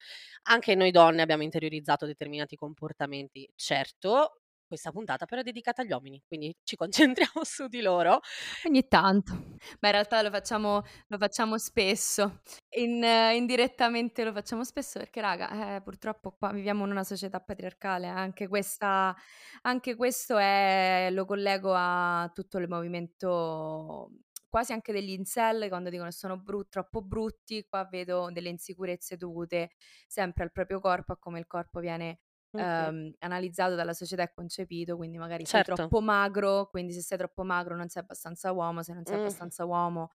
Anche 0.44 0.76
noi 0.76 0.92
donne 0.92 1.22
abbiamo 1.22 1.44
interiorizzato 1.44 2.06
determinati 2.06 2.56
comportamenti. 2.56 3.48
Certo, 3.56 4.41
questa 4.72 4.92
puntata 4.92 5.26
però 5.26 5.42
è 5.42 5.44
dedicata 5.44 5.82
agli 5.82 5.92
uomini, 5.92 6.22
quindi 6.26 6.56
ci 6.64 6.76
concentriamo 6.76 7.44
su 7.44 7.68
di 7.68 7.82
loro. 7.82 8.20
Ogni 8.66 8.88
tanto, 8.88 9.34
ma 9.80 9.90
in 9.90 9.92
realtà 9.92 10.22
lo 10.22 10.30
facciamo 10.30 10.84
lo 11.08 11.18
facciamo 11.18 11.58
spesso. 11.58 12.42
In 12.78 13.04
indirettamente 13.04 14.24
lo 14.24 14.32
facciamo 14.32 14.64
spesso 14.64 15.00
perché 15.00 15.20
raga, 15.22 15.76
eh, 15.76 15.82
purtroppo 15.82 16.32
qua 16.38 16.52
viviamo 16.52 16.86
in 16.86 16.92
una 16.92 17.04
società 17.04 17.40
patriarcale, 17.40 18.08
anche 18.08 18.48
questa 18.48 19.16
anche 19.64 19.96
questo 19.96 20.38
è 20.38 21.10
lo 21.12 21.26
collego 21.26 21.74
a 21.76 22.30
tutto 22.34 22.58
il 22.58 22.68
movimento 22.68 24.10
quasi 24.52 24.74
anche 24.74 24.92
degli 24.92 25.12
incel 25.12 25.70
quando 25.70 25.90
dicono 25.90 26.12
sono 26.12 26.38
bru 26.38 26.68
troppo 26.68 27.02
brutti, 27.02 27.66
qua 27.70 27.88
vedo 27.90 28.30
delle 28.32 28.50
insicurezze 28.50 29.16
dovute 29.18 29.72
sempre 30.08 30.44
al 30.44 30.52
proprio 30.52 30.80
corpo, 30.82 31.14
a 31.14 31.18
come 31.18 31.40
il 31.40 31.48
corpo 31.48 31.80
viene. 31.80 32.20
Ehm, 32.56 33.14
analizzato 33.20 33.76
dalla 33.76 33.94
società 33.94 34.24
e 34.24 34.32
concepito, 34.34 34.96
quindi 34.98 35.18
magari 35.18 35.46
sei 35.46 35.62
Certo. 35.62 35.62
troppo 35.64 36.02
magro, 36.02 36.70
quindi 36.70 36.94
se 36.94 37.02
sei 37.02 37.18
troppo 37.18 37.44
magro 37.44 37.76
non 37.76 37.90
sei 37.90 38.04
abbastanza 38.04 38.52
uomo, 38.52 38.84
se 38.84 38.94
non 38.94 39.06
sei 39.06 39.18
Mh. 39.18 39.18
abbastanza 39.18 39.66
uomo 39.66 40.14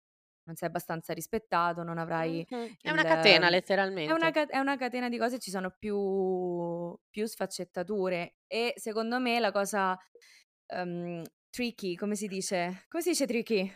non 0.45 0.55
sei 0.57 0.67
abbastanza 0.69 1.13
rispettato, 1.13 1.83
non 1.83 1.97
avrai. 1.97 2.45
È 2.81 2.89
il 2.89 2.91
una 2.91 3.05
catena 3.05 3.49
è 4.05 4.11
una 4.11 4.31
letteralmente. 4.31 4.33
ca 4.33 4.45
è 4.47 4.59
una 4.59 4.75
catena 4.77 5.09
di 5.09 5.17
cose, 5.17 5.39
ci 5.39 5.51
sono 5.51 5.75
più 5.79 6.97
più 7.09 7.25
sfaccettature 7.27 8.37
e 8.47 8.73
secondo 8.77 9.19
me 9.19 9.39
la 9.39 9.51
cosa, 9.51 9.97
ehm, 10.67 11.23
tricky, 11.49 11.95
come 11.95 12.15
si 12.15 12.27
dice? 12.27 12.85
Come 12.89 13.03
si 13.03 13.09
dice 13.11 13.27
tricky? 13.27 13.73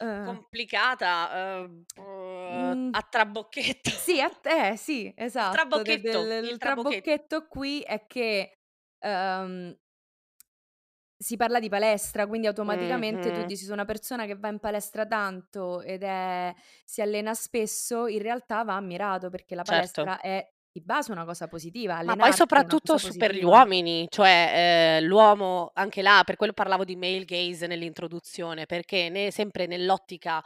Uhm 0.00 0.44
Complicata, 0.54 1.64
uhm, 1.64 1.84
Mhmm, 2.50 2.98
a 2.98 3.02
trabocchetto. 3.02 3.90
sì, 3.94 4.20
a 4.20 4.30
te 4.30 4.70
eh, 4.70 4.76
sì, 4.76 5.12
esatto, 5.16 5.84
trabocchetto, 5.84 6.24
del 6.24 6.38
il 6.40 6.52
il 6.52 6.58
trabocche 6.58 7.10
trabocchetto 7.10 7.46
qui 7.48 7.80
è 7.82 8.06
che, 8.06 8.52
ehm 8.98 9.78
si 11.20 11.36
parla 11.36 11.58
di 11.58 11.68
palestra, 11.68 12.28
quindi 12.28 12.46
automaticamente 12.46 13.32
tu 13.32 13.42
Mh-mh. 13.42 13.44
dici 13.44 13.64
su 13.64 13.72
una 13.72 13.84
persona 13.84 14.24
che 14.24 14.36
va 14.36 14.48
in 14.48 14.60
palestra 14.60 15.04
tanto 15.04 15.80
ed 15.82 16.04
è 16.04 16.54
si 16.84 17.00
allena 17.02 17.34
spesso, 17.34 18.06
in 18.06 18.20
realtà 18.22 18.62
va 18.62 18.76
ammirato 18.76 19.28
perché 19.28 19.56
la 19.56 19.64
Certo. 19.64 20.02
palestra 20.04 20.20
è 20.20 20.48
di 20.78 20.84
base 20.84 21.12
una 21.12 21.24
cosa 21.24 21.48
positiva, 21.48 22.02
Ma 22.06 22.16
poi 22.16 22.32
soprattutto 22.32 22.96
per 23.16 23.34
gli 23.34 23.42
uomini, 23.44 24.06
cioè, 24.08 24.98
ehm, 25.00 25.04
l'uomo 25.06 25.70
anche 25.74 26.00
là, 26.00 26.22
per 26.24 26.36
quello 26.36 26.52
parlavo 26.54 26.84
di 26.84 26.96
male 26.96 27.24
gaze 27.24 27.66
nell'introduzione, 27.66 28.64
perché 28.66 29.10
ne 29.10 29.30
sempre 29.30 29.66
nell'ottica 29.66 30.42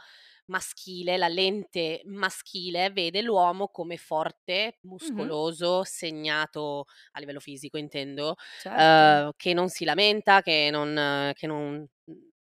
maschile, 0.47 1.15
la 1.15 1.29
lente 1.29 2.01
maschile 2.05 2.89
vede 2.91 3.21
l'uomo 3.21 3.69
come 3.69 3.95
forte, 3.97 4.79
muscoloso, 4.81 5.83
segnato 5.85 6.85
a 7.11 7.19
livello 7.19 7.39
fisico 7.39 7.77
intendo, 7.77 8.35
Certo. 8.57 9.21
ehm, 9.23 9.31
che 9.37 9.53
non 9.53 9.69
si 9.69 9.85
lamenta, 9.85 10.41
che 10.41 10.69
non 10.71 11.31
che 11.33 11.47
non 11.47 11.87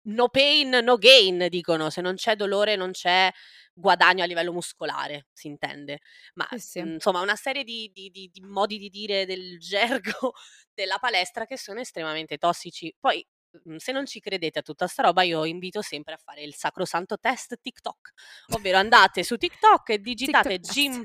no 0.05 0.29
pain, 0.29 0.69
no 0.71 0.97
gain 0.99 1.47
dicono, 1.49 1.91
se 1.91 2.01
non 2.01 2.15
c'è 2.15 2.37
dolore 2.37 2.77
non 2.77 2.91
c'è 2.93 3.31
guadagno 3.73 4.23
a 4.23 4.27
livello 4.27 4.53
muscolare, 4.53 5.27
si 5.33 5.49
intende. 5.49 6.01
Ma, 6.35 6.47
Sì, 6.51 6.59
sì. 6.61 6.81
mhmm, 6.81 6.95
insomma 6.95 7.21
una 7.21 7.37
serie 7.37 7.65
di 7.65 7.91
di 7.93 8.11
di 8.11 8.29
di 8.33 8.41
modi 8.43 8.79
di 8.79 8.89
dire 8.89 9.27
del 9.27 9.59
gergo 9.61 10.35
della 10.73 10.99
palestra 10.99 11.47
che 11.47 11.57
sono 11.59 11.81
estremamente 11.81 12.37
tossici. 12.39 12.95
Poi, 12.99 13.27
mhmm, 13.65 13.77
se 13.77 13.93
non 13.93 14.07
ci 14.07 14.21
credete 14.21 14.59
a 14.61 14.63
tutta 14.63 14.87
'sta 14.87 15.03
roba 15.03 15.23
io 15.23 15.45
invito 15.45 15.83
sempre 15.83 16.15
a 16.15 16.19
fare 16.23 16.43
il 16.43 16.55
sacrosanto 16.55 17.19
test 17.19 17.59
TikTok, 17.61 18.13
ovvero 18.51 18.79
andate 18.79 19.23
su 19.25 19.37
TikTok 19.37 19.91
e 19.91 19.99
TikTok 20.25 20.53
digitate 20.53 20.59
test. 20.67 21.01
gym 21.01 21.05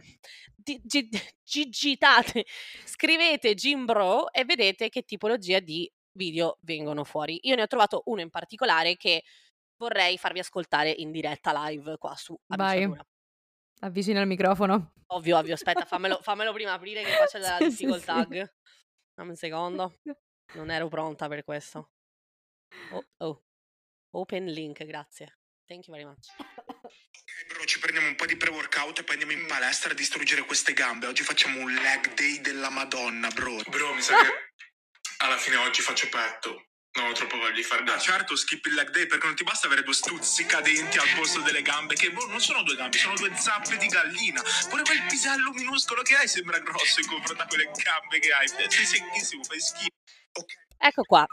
di 0.55 0.79
gi 0.83 1.09
gigitate, 1.43 2.45
scrivete 2.83 3.53
gym 3.55 3.85
bro 3.85 4.31
e 4.31 4.45
vedete 4.45 4.89
che 4.89 5.03
tipologia 5.03 5.59
di 5.59 5.89
video 6.13 6.57
vengono 6.61 7.03
fuori. 7.03 7.39
Io 7.43 7.55
ne 7.55 7.63
ho 7.63 7.67
trovato 7.67 8.03
uno 8.05 8.21
in 8.21 8.29
particolare 8.29 8.95
che 8.97 9.23
vorrei 9.77 10.17
farvi 10.17 10.39
ascoltare 10.39 10.89
in 10.89 11.11
diretta 11.11 11.67
live 11.67 11.97
qua 11.97 12.15
su 12.15 12.37
Vai, 12.47 12.83
Amici 12.83 13.01
avvicina 13.79 14.21
il 14.21 14.27
microfono. 14.27 14.93
Ovvio, 15.07 15.37
ovvio, 15.37 15.53
aspetta 15.53 15.85
fammelo 15.85 16.19
fammelo 16.21 16.53
prima 16.53 16.73
aprire 16.73 17.03
che 17.03 17.15
qua 17.15 17.25
c'è 17.25 17.39
della 17.39 17.57
Sì, 17.59 17.63
sì, 17.63 17.69
difficoltà 17.69 18.21
sì. 18.21 18.27
g 18.27 18.49
dammi 19.13 19.29
un 19.29 19.35
secondo. 19.35 19.99
Non 20.51 20.71
ero 20.71 20.87
pronta 20.87 21.27
per 21.27 21.43
questo. 21.43 21.91
Oh, 22.91 23.05
oh. 23.17 23.43
Open 24.15 24.45
link, 24.45 24.83
grazie. 24.83 25.37
Thank 25.67 25.85
you 25.85 25.95
very 25.95 26.09
much. 26.09 26.25
Bro, 27.47 27.65
ci 27.65 27.77
prendiamo 27.77 28.07
un 28.07 28.15
po' 28.15 28.25
di 28.25 28.35
pre-workout 28.35 28.97
e 28.97 29.03
poi 29.03 29.21
andiamo 29.21 29.39
in 29.39 29.45
palestra 29.45 29.91
a 29.91 29.93
distruggere 29.93 30.41
queste 30.45 30.73
gambe. 30.73 31.05
Oggi 31.05 31.21
facciamo 31.21 31.59
un 31.59 31.71
leg 31.71 32.15
day 32.15 32.41
della 32.41 32.71
Madonna, 32.71 33.27
bro. 33.29 33.61
Bro, 33.69 33.93
mi 33.93 34.01
sa 34.01 34.15
che 34.15 34.48
alla 35.19 35.37
fine 35.37 35.57
oggi 35.57 35.81
faccio 35.81 36.07
petto. 36.09 36.65
Non 36.91 37.09
ho 37.09 37.13
troppo 37.13 37.37
voglia 37.37 37.53
di 37.53 37.63
fare 37.63 37.83
Ah, 37.91 37.99
certo, 37.99 38.35
skip 38.35 38.65
il 38.65 38.73
leg 38.73 38.89
day 38.89 39.05
perché 39.05 39.27
non 39.27 39.35
ti 39.35 39.43
basta 39.43 39.67
avere 39.67 39.83
due 39.83 39.93
stuzzicadenti 39.93 40.97
al 40.97 41.07
posto 41.15 41.39
delle 41.41 41.61
gambe, 41.61 41.93
che 41.95 42.11
boh, 42.11 42.25
non 42.27 42.39
sono 42.39 42.63
due 42.63 42.75
gambe, 42.75 42.97
sono 42.97 43.13
due 43.13 43.35
zampe 43.35 43.77
di 43.77 43.87
gallina. 43.87 44.41
Pure 44.69 44.83
quel 44.83 45.03
pisello 45.07 45.51
minuscolo 45.51 46.01
che 46.01 46.15
hai 46.15 46.27
sembra 46.27 46.59
grosso 46.59 46.99
in 46.99 47.07
confronto 47.07 47.43
a 47.43 47.45
quelle 47.45 47.65
gambe 47.65 48.19
che 48.19 48.33
hai. 48.33 48.47
Sei 48.47 48.85
secchissimo, 48.85 49.43
fai 49.43 49.59
schifo. 49.59 49.89
Ecco 50.77 51.03
qua. 51.03 51.25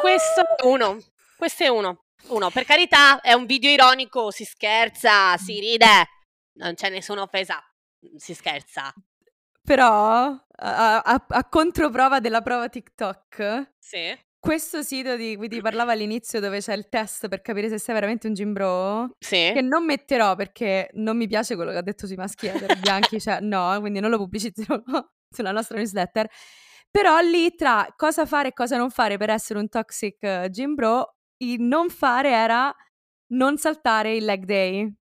Questo 0.00 0.40
è 0.40 0.64
uno. 0.64 0.98
Questo 1.36 1.64
è 1.64 1.68
uno. 1.68 2.04
Uno, 2.28 2.50
per 2.50 2.64
carità, 2.64 3.20
è 3.20 3.32
un 3.32 3.46
video 3.46 3.70
ironico, 3.70 4.30
si 4.30 4.44
scherza, 4.44 5.36
si 5.36 5.58
ride. 5.58 6.08
Non 6.54 6.74
c'è 6.74 6.88
nessuna 6.88 7.22
offesa. 7.22 7.62
Si 8.16 8.34
scherza. 8.34 8.92
Però, 9.62 10.24
a, 10.26 10.98
a- 11.00 11.24
a 11.28 11.48
controprova 11.48 12.20
della 12.20 12.40
prova 12.40 12.68
TikTok, 12.68 13.72
Sì. 13.78 14.18
questo 14.38 14.82
sito 14.82 15.16
di 15.16 15.36
cui 15.36 15.48
ti 15.48 15.60
parlavo 15.60 15.90
all'inizio, 15.90 16.40
dove 16.40 16.58
c'è 16.60 16.74
il 16.74 16.88
test 16.88 17.28
per 17.28 17.40
capire 17.42 17.68
se 17.68 17.78
sei 17.78 17.94
veramente 17.94 18.26
un 18.26 18.32
gym 18.34 18.52
bro, 18.52 19.10
Sì. 19.18 19.50
che 19.54 19.60
non 19.62 19.84
metterò 19.84 20.34
perché 20.34 20.90
non 20.94 21.16
mi 21.16 21.26
piace 21.28 21.54
quello 21.56 21.70
che 21.70 21.76
ha 21.78 21.82
detto 21.82 22.06
sui 22.06 22.16
maschi 22.16 22.46
etero 22.46 22.74
bianchi, 22.80 23.20
cioè 23.20 23.40
no, 23.40 23.76
quindi 23.80 24.00
non 24.00 24.10
lo 24.10 24.16
pubblicizzerò 24.18 24.82
sulla 25.30 25.52
nostra 25.52 25.76
newsletter. 25.76 26.28
Però 26.90 27.18
lì 27.20 27.54
tra 27.54 27.86
cosa 27.96 28.26
fare 28.26 28.48
e 28.48 28.52
cosa 28.52 28.76
non 28.76 28.90
fare 28.90 29.16
per 29.16 29.30
essere 29.30 29.60
un 29.60 29.68
toxic 29.68 30.16
eh, 30.24 30.48
gym 30.50 30.74
bro, 30.74 31.14
il 31.44 31.60
non 31.60 31.88
fare 31.88 32.30
era 32.30 32.74
non 33.34 33.56
saltare 33.58 34.16
il 34.16 34.24
leg 34.24 34.44
day. 34.44 34.92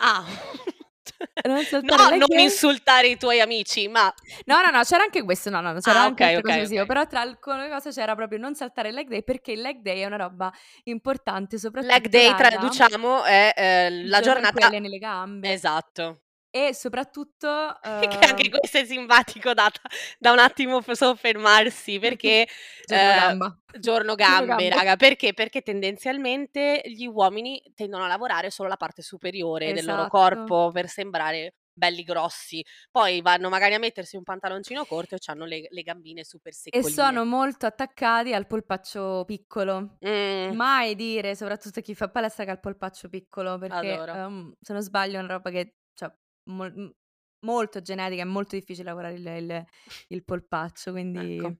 Ah. 0.00 0.22
Non 1.46 1.62
No, 1.82 1.96
non 2.10 2.26
day. 2.26 2.42
insultare 2.42 3.08
i 3.08 3.16
tuoi 3.16 3.40
amici, 3.40 3.88
ma 3.88 4.12
No, 4.46 4.60
no, 4.60 4.70
no, 4.70 4.82
c'era 4.82 5.02
anche 5.04 5.22
questo, 5.22 5.50
no, 5.50 5.60
no, 5.60 5.78
c'era 5.80 6.00
Ah, 6.00 6.04
anche 6.04 6.24
ok, 6.24 6.28
altre 6.30 6.42
cose 6.42 6.54
ok, 6.56 6.62
così, 6.62 6.78
ok. 6.78 6.86
però 6.86 7.06
tra 7.06 7.20
alcune 7.20 7.68
cose 7.68 7.90
c'era 7.90 8.14
proprio 8.14 8.38
non 8.38 8.54
saltare 8.54 8.88
il 8.88 8.94
leg 8.94 9.08
day 9.08 9.22
perché 9.22 9.52
il 9.52 9.60
leg 9.60 9.80
day 9.80 10.00
è 10.00 10.06
una 10.06 10.16
roba 10.16 10.52
importante, 10.84 11.58
soprattutto 11.58 11.92
leg 11.92 12.08
day, 12.08 12.34
traduciamo, 12.34 13.24
è 13.24 13.52
eh, 13.56 14.04
la 14.06 14.20
giornata... 14.20 14.66
alleni 14.66 14.88
le 14.88 14.98
gambe 14.98 15.52
Esatto. 15.52 16.20
E 16.50 16.74
soprattutto 16.74 17.78
Che 17.98 18.18
anche 18.26 18.44
ehm, 18.44 18.50
questo 18.50 18.78
è 18.78 18.84
simpatico 18.84 19.54
da, 19.54 19.70
da 20.18 20.32
un 20.32 20.38
attimo 20.38 20.80
soffermarsi 20.82 21.98
perché 22.00 22.46
giorno 22.84 23.10
eh, 23.10 23.14
gamba. 23.14 23.58
giorno 23.78 23.80
Giorno 23.80 24.14
gambe, 24.14 24.68
gambe. 24.68 24.68
raga, 24.68 24.96
perché? 24.96 25.34
Perché 25.34 25.62
tendenzialmente 25.62 26.80
gli 26.84 27.06
uomini 27.06 27.60
tendono 27.74 28.04
a 28.04 28.08
lavorare 28.08 28.50
solo 28.50 28.68
la 28.68 28.76
parte 28.76 29.02
superiore 29.02 29.72
del 29.72 29.84
loro 29.84 30.06
Esatto. 30.06 30.16
corpo 30.18 30.70
per 30.72 30.88
sembrare 30.88 31.54
belli 31.78 32.02
grossi. 32.02 32.64
Poi 32.90 33.20
vanno 33.22 33.48
magari 33.48 33.74
a 33.74 33.78
mettersi 33.78 34.16
un 34.16 34.24
pantaloncino 34.24 34.84
corto 34.84 35.14
e 35.14 35.18
hanno 35.26 35.44
le, 35.44 35.66
le 35.68 35.82
gambine 35.82 36.24
super 36.24 36.52
E 36.52 36.54
seccoline. 36.54 36.90
sono 36.90 37.24
molto 37.24 37.66
attaccati 37.66 38.34
al 38.34 38.46
polpaccio 38.46 39.24
piccolo. 39.24 39.98
Mm, 40.04 40.54
Mai 40.54 40.94
dire, 40.96 41.36
soprattutto 41.36 41.80
chi 41.80 41.94
fa 41.94 42.08
palestra, 42.08 42.44
che 42.44 42.50
ha 42.50 42.54
il 42.54 42.60
polpaccio 42.60 43.08
piccolo, 43.08 43.58
perché 43.58 43.92
ehm, 43.92 44.54
se 44.60 44.72
non 44.72 44.82
sbaglio 44.82 45.18
è 45.18 45.22
una 45.22 45.34
roba 45.34 45.50
che 45.50 45.74
mol- 46.48 46.94
molto 47.40 47.80
genetica, 47.80 48.22
è 48.22 48.24
molto 48.24 48.56
difficile 48.56 48.84
lavorare 48.88 49.14
il, 49.14 49.26
il- 49.26 49.64
il 50.08 50.24
polpaccio, 50.24 50.90
quindi... 50.90 51.36
Ecco. 51.36 51.54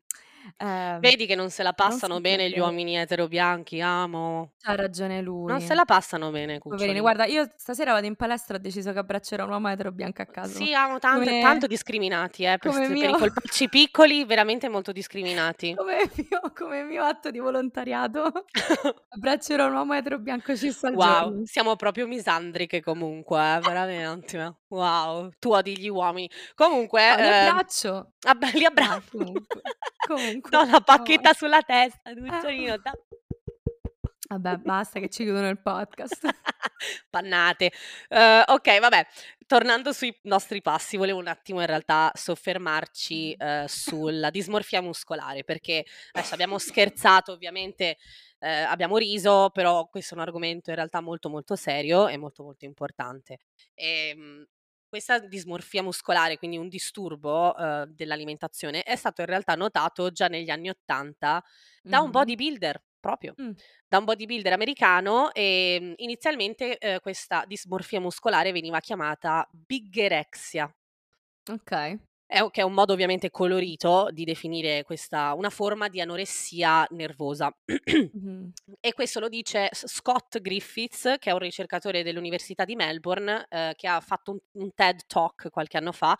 ehm, 0.56 0.98
Vedi 1.00 1.26
che 1.26 1.34
non 1.36 1.50
se 1.50 1.62
la 1.62 1.72
passano 1.72 2.16
si 2.16 2.20
bene 2.20 2.48
gli 2.50 2.58
uomini 2.58 2.96
etero 2.96 3.28
bianchi, 3.28 3.80
amo. 3.80 4.54
C'ha 4.60 4.74
ragione 4.74 5.20
lui. 5.22 5.46
Non 5.52 5.60
se 5.60 5.74
la 5.74 5.84
passano 5.84 6.30
bene, 6.30 6.58
Poverini, 6.58 6.98
guarda, 7.00 7.24
io 7.26 7.48
stasera 7.56 7.92
vado 7.92 8.06
in 8.06 8.16
palestra 8.16 8.54
e 8.56 8.58
ho 8.58 8.60
deciso 8.60 8.92
che 8.92 8.98
abbraccerò 8.98 9.44
un 9.44 9.50
uomo 9.50 9.68
etero 9.68 9.92
bianco 9.92 10.22
a 10.22 10.26
caso. 10.26 10.58
Sì, 10.64 10.74
amo 10.74 10.98
tanto, 10.98 11.24
Come- 11.24 11.40
tanto 11.40 11.66
discriminati, 11.68 12.42
eh, 12.44 12.58
per, 12.58 12.72
st- 12.72 12.80
per 12.80 12.90
mio- 12.90 13.10
i 13.10 13.16
polpacci 13.16 13.68
piccoli, 13.68 14.24
veramente 14.24 14.68
molto 14.68 14.90
discriminati. 14.92 15.74
Come 15.78 16.10
mio, 16.16 16.52
come 16.54 16.82
mio 16.82 17.04
atto 17.04 17.30
di 17.30 17.38
volontariato, 17.38 18.32
abbraccerò 19.08 19.66
un 19.68 19.74
uomo 19.74 19.94
etero 19.94 20.18
bianco 20.18 20.56
cis 20.56 20.82
al 20.84 20.94
Wow, 20.94 21.22
giorno. 21.28 21.44
siamo 21.44 21.76
proprio 21.76 22.06
misandriche 22.06 22.80
comunque, 22.80 23.38
eh, 23.56 23.60
veramente. 23.60 24.56
Wow, 24.68 25.30
tu 25.38 25.52
odi 25.52 25.78
gli 25.78 25.88
uomini. 25.88 26.30
Comunque, 26.54 27.08
No, 27.10 27.16
li 27.16 27.22
ehm, 27.28 27.48
abbraccio. 27.48 28.12
vabbè, 28.20 28.50
li 28.52 28.64
Ah, 28.64 28.68
abbraccio. 28.68 29.16
comunque, 29.18 29.60
comunque. 30.06 30.50
Do 30.50 30.64
la 30.70 30.80
pacchetta 30.80 31.32
sulla 31.32 31.62
testa, 31.62 32.12
Ducciolino. 32.12 32.74
Ah. 32.74 32.78
da- 32.78 32.92
Vabbè, 34.30 34.56
basta 34.58 35.00
che 35.00 35.08
ci 35.08 35.22
chiudono 35.24 35.48
il 35.48 35.58
podcast. 35.58 36.20
Pannate. 37.08 37.72
Eh, 38.08 38.42
ok, 38.46 38.78
vabbè, 38.78 39.06
tornando 39.46 39.92
sui 39.94 40.14
nostri 40.24 40.60
passi, 40.60 40.98
volevo 40.98 41.18
un 41.18 41.28
attimo 41.28 41.60
in 41.60 41.66
realtà 41.66 42.10
soffermarci 42.14 43.32
eh, 43.32 43.64
sulla 43.66 44.28
dismorfia 44.28 44.82
muscolare, 44.82 45.44
perché 45.44 45.86
adesso 46.12 46.34
abbiamo 46.34 46.58
scherzato, 46.58 47.32
ovviamente 47.32 47.96
eh, 48.40 48.50
abbiamo 48.64 48.98
riso, 48.98 49.48
però 49.50 49.86
questo 49.88 50.12
è 50.12 50.18
un 50.18 50.24
argomento 50.24 50.68
in 50.68 50.76
realtà 50.76 51.00
molto 51.00 51.30
molto 51.30 51.56
serio 51.56 52.06
e 52.06 52.18
molto 52.18 52.42
molto 52.42 52.66
importante. 52.66 53.38
Ehm, 53.72 54.46
questa 54.88 55.18
dismorfia 55.20 55.82
muscolare, 55.82 56.36
quindi 56.38 56.56
un 56.56 56.68
disturbo 56.68 57.56
eh, 57.56 57.86
dell'alimentazione, 57.88 58.82
è 58.82 58.96
stato 58.96 59.20
in 59.22 59.26
realtà 59.28 59.54
notato 59.54 60.10
già 60.10 60.28
negli 60.28 60.50
anni 60.50 60.68
Ottanta 60.70 61.42
da 61.86 62.00
un 62.00 62.10
Mhm. 62.10 62.10
bodybuilder 62.10 62.82
proprio 63.00 63.36
Mm. 63.40 63.54
da 63.88 63.98
un 63.98 64.04
bodybuilder 64.04 64.52
americano 64.52 65.32
e 65.32 65.94
inizialmente 65.96 66.76
eh, 66.78 67.00
questa 67.00 67.44
dismorfia 67.46 68.00
muscolare 68.00 68.52
veniva 68.52 68.80
chiamata 68.80 69.48
biggerexia, 69.50 70.70
Ok. 71.50 71.72
È, 72.28 72.46
che 72.50 72.60
è 72.60 72.64
un 72.64 72.74
modo 72.74 72.92
ovviamente 72.92 73.30
colorito 73.30 74.08
di 74.12 74.24
definire 74.24 74.82
questa, 74.84 75.32
una 75.34 75.50
forma 75.50 75.88
di 75.88 76.00
anoressia 76.00 76.86
nervosa. 76.90 77.50
Mhm. 78.12 78.52
E 78.80 78.92
questo 78.92 79.18
lo 79.20 79.28
dice 79.28 79.68
Scott 79.72 80.40
Griffiths, 80.40 81.16
che 81.18 81.30
è 81.30 81.32
un 81.32 81.38
ricercatore 81.38 82.02
dell'Università 82.02 82.64
di 82.64 82.76
Melbourne, 82.76 83.46
eh, 83.48 83.72
che 83.76 83.88
ha 83.88 84.00
fatto 84.00 84.32
un, 84.32 84.38
un 84.62 84.72
TED 84.74 85.00
Talk 85.06 85.48
qualche 85.50 85.78
anno 85.78 85.92
fa. 85.92 86.16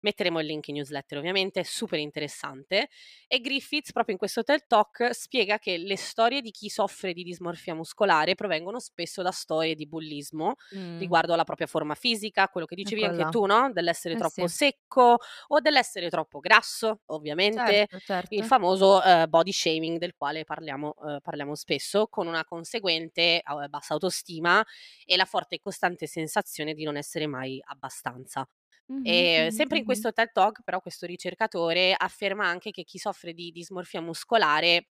Metteremo 0.00 0.40
il 0.40 0.46
link 0.46 0.68
in 0.68 0.74
newsletter, 0.76 1.18
ovviamente, 1.18 1.60
è 1.60 1.62
super 1.64 1.98
interessante. 1.98 2.88
E 3.26 3.40
Griffiths, 3.40 3.92
proprio 3.92 4.14
in 4.14 4.18
questo 4.18 4.42
TED 4.42 4.66
Talk, 4.66 5.10
spiega 5.12 5.58
che 5.58 5.76
le 5.76 5.96
storie 5.96 6.40
di 6.40 6.50
chi 6.50 6.68
soffre 6.68 7.12
di 7.12 7.22
dismorfia 7.22 7.74
muscolare 7.74 8.34
provengono 8.34 8.78
spesso 8.80 9.22
da 9.22 9.30
storie 9.32 9.74
di 9.74 9.86
bullismo 9.86 10.54
Mm. 10.72 11.08
riguardo 11.08 11.32
alla 11.32 11.44
propria 11.44 11.66
forma 11.66 11.94
fisica, 11.94 12.48
quello 12.48 12.66
che 12.66 12.74
dicevi 12.74 13.04
anche 13.04 13.26
tu, 13.26 13.44
no? 13.46 13.70
Dell'essere 13.72 14.14
Eh 14.14 14.16
troppo 14.16 14.46
sì. 14.46 14.46
secco 14.46 15.18
o 15.48 15.60
dell'essere 15.60 16.08
troppo 16.10 16.40
grasso, 16.40 17.02
ovviamente 17.06 17.88
Certo, 17.88 18.00
certo. 18.00 18.30
il 18.30 18.44
famoso 18.44 19.02
eh, 19.02 19.26
body 19.28 19.52
shaming 19.52 19.98
del 19.98 20.14
quale 20.16 20.44
parliamo, 20.44 20.94
eh, 21.16 21.20
parliamo 21.22 21.54
spesso, 21.54 22.06
con 22.08 22.26
una 22.26 22.44
conseguente 22.44 23.40
eh, 23.42 23.68
bassa 23.68 23.94
autostima 23.94 24.64
e 25.04 25.16
la 25.16 25.24
forte 25.24 25.56
e 25.56 25.60
costante 25.60 26.06
sensazione 26.06 26.74
di 26.74 26.84
non 26.84 26.96
essere 26.96 27.26
mai 27.26 27.60
abbastanza. 27.64 28.48
E 29.00 29.48
sempre 29.52 29.78
in 29.78 29.84
questo 29.84 30.12
TED 30.12 30.32
Talk, 30.32 30.62
però, 30.62 30.80
questo 30.80 31.06
ricercatore 31.06 31.94
afferma 31.96 32.46
anche 32.46 32.70
che 32.70 32.84
chi 32.84 32.98
soffre 32.98 33.32
di 33.32 33.50
dismorfia 33.52 34.00
muscolare 34.00 34.90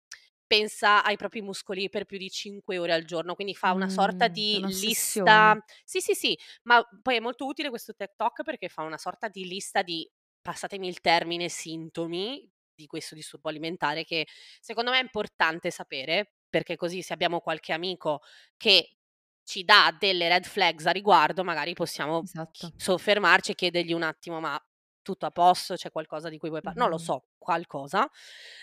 pensa 0.47 1.01
ai 1.03 1.15
propri 1.15 1.41
muscoli 1.41 1.87
per 1.89 2.03
più 2.05 2.17
di 2.17 2.29
5 2.29 2.77
ore 2.77 2.91
al 2.93 3.05
giorno, 3.05 3.35
quindi 3.35 3.55
fa 3.55 3.71
una 3.71 3.87
sorta 3.87 4.27
Mm, 4.27 4.27
di 4.27 4.59
un'ossessione. 4.59 4.81
lista. 4.81 5.57
Sì, 5.85 6.01
sì, 6.01 6.13
sì, 6.13 6.37
ma 6.63 6.83
poi 7.01 7.15
è 7.17 7.19
molto 7.21 7.45
utile 7.45 7.69
questo 7.69 7.93
TED 7.93 8.13
Talk 8.17 8.43
perché 8.43 8.67
fa 8.67 8.81
una 8.83 8.97
sorta 8.97 9.29
di 9.29 9.45
lista 9.47 9.81
di, 9.81 10.09
passatemi 10.41 10.88
il 10.88 11.01
termine, 11.01 11.49
sintomi 11.49 12.49
di 12.73 12.86
questo 12.88 13.15
disturbo 13.15 13.49
alimentare 13.49 14.04
che 14.04 14.27
secondo 14.60 14.91
me 14.91 14.99
è 14.99 15.01
importante 15.01 15.71
sapere, 15.71 16.34
perché 16.49 16.75
così 16.75 17.01
se 17.01 17.13
abbiamo 17.13 17.39
qualche 17.39 17.73
amico 17.73 18.21
che 18.58 18.97
ci 19.43 19.63
dà 19.63 19.95
delle 19.97 20.27
red 20.30 20.45
flags 20.45 20.86
a 20.86 20.91
riguardo, 20.91 21.43
magari 21.43 21.73
possiamo 21.73 22.23
Esatto. 22.23 22.73
soffermarci 22.75 23.51
e 23.51 23.56
chiedergli 23.56 23.93
un 23.93 24.04
attimo, 24.04 24.39
ma 24.39 24.60
tutto 25.01 25.25
a 25.25 25.32
posto? 25.32 25.75
C'è 25.75 25.91
qualcosa 25.91 26.30
di 26.30 26.38
cui 26.38 26.49
vuoi 26.49 26.62
parlare? 26.62 26.88
Non 26.88 26.89
lo 26.89 26.97
so, 26.97 27.25
qualcosa. 27.38 28.10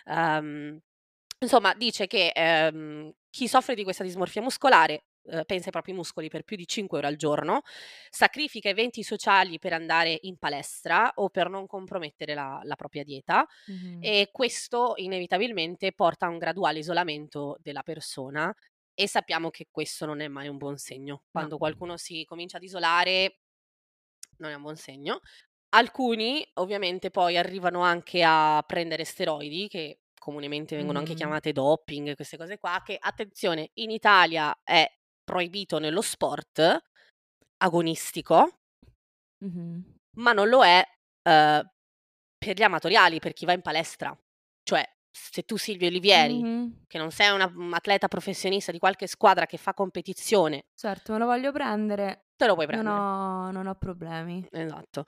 Ehm, 0.06 0.78
insomma, 1.40 1.74
dice 1.74 2.06
che 2.06 2.30
ehm, 2.34 3.12
chi 3.30 3.48
soffre 3.48 3.74
di 3.74 3.84
questa 3.84 4.04
dismorfia 4.04 4.42
muscolare 4.42 5.07
eh, 5.30 5.44
pensa 5.44 5.66
ai 5.66 5.72
propri 5.72 5.92
muscoli 5.92 6.28
per 6.28 6.42
più 6.44 6.56
di 6.56 6.66
5 6.66 6.98
ore 6.98 7.06
al 7.06 7.16
giorno, 7.16 7.62
sacrifica 8.10 8.68
eventi 8.68 9.02
sociali 9.02 9.58
per 9.58 9.72
andare 9.72 10.18
in 10.22 10.38
palestra 10.38 11.12
o 11.16 11.28
per 11.30 11.48
non 11.50 11.66
compromettere 11.66 12.34
la, 12.34 12.60
la 12.64 12.74
propria 12.76 13.04
dieta 13.04 13.46
Mhm. 13.68 13.98
e 14.00 14.28
questo 14.32 14.94
inevitabilmente 14.96 15.92
porta 15.92 16.26
a 16.26 16.28
un 16.30 16.38
graduale 16.38 16.78
isolamento 16.78 17.56
della 17.60 17.82
persona 17.82 18.52
e 18.94 19.08
sappiamo 19.08 19.50
che 19.50 19.68
questo 19.70 20.06
non 20.06 20.20
è 20.20 20.28
mai 20.28 20.48
un 20.48 20.56
buon 20.56 20.76
segno. 20.78 21.24
Quando 21.30 21.56
No. 21.56 21.58
qualcuno 21.58 21.96
si 21.96 22.24
comincia 22.24 22.56
ad 22.58 22.64
isolare 22.64 23.38
non 24.38 24.50
è 24.50 24.54
un 24.54 24.62
buon 24.62 24.76
segno. 24.76 25.20
Alcuni 25.70 26.46
ovviamente 26.54 27.10
poi 27.10 27.36
arrivano 27.36 27.82
anche 27.82 28.22
a 28.24 28.62
prendere 28.66 29.04
steroidi 29.04 29.68
che 29.68 30.00
comunemente 30.18 30.76
vengono 30.76 30.98
anche 30.98 31.14
chiamate 31.14 31.52
doping, 31.52 32.14
queste 32.16 32.36
cose 32.36 32.58
qua, 32.58 32.82
che 32.84 32.96
attenzione, 33.00 33.70
in 33.74 33.90
Italia 33.90 34.60
è 34.64 34.86
proibito 35.28 35.78
nello 35.78 36.00
sport, 36.00 36.78
agonistico, 37.58 38.60
Mh-mh. 39.40 39.82
ma 40.18 40.32
non 40.32 40.48
lo 40.48 40.64
è, 40.64 40.82
uhm, 41.28 41.62
per 42.38 42.56
gli 42.56 42.62
amatoriali, 42.62 43.18
per 43.20 43.32
chi 43.34 43.44
va 43.46 43.52
in 43.52 43.62
palestra. 43.62 44.16
Cioè, 44.62 44.84
se 45.10 45.42
tu 45.44 45.56
Silvia 45.56 45.88
Olivieri, 45.88 46.44
Mh-mh. 46.44 46.86
che 46.86 46.98
non 46.98 47.10
sei 47.10 47.32
una 47.34 47.46
un 47.54 47.74
atleta 47.74 48.08
professionista 48.08 48.72
di 48.72 48.78
qualche 48.78 49.06
squadra 49.06 49.46
che 49.46 49.58
fa 49.58 49.74
competizione 49.74 50.64
Certo, 50.80 51.12
me 51.12 51.18
lo 51.18 51.26
voglio 51.26 51.50
prendere, 51.50 52.27
te 52.38 52.46
lo 52.46 52.54
puoi 52.54 52.66
prendere. 52.66 53.04
ho 53.50 53.50
non 53.50 53.66
ho 53.66 53.74
problemi. 53.74 54.46
Esatto. 54.50 55.04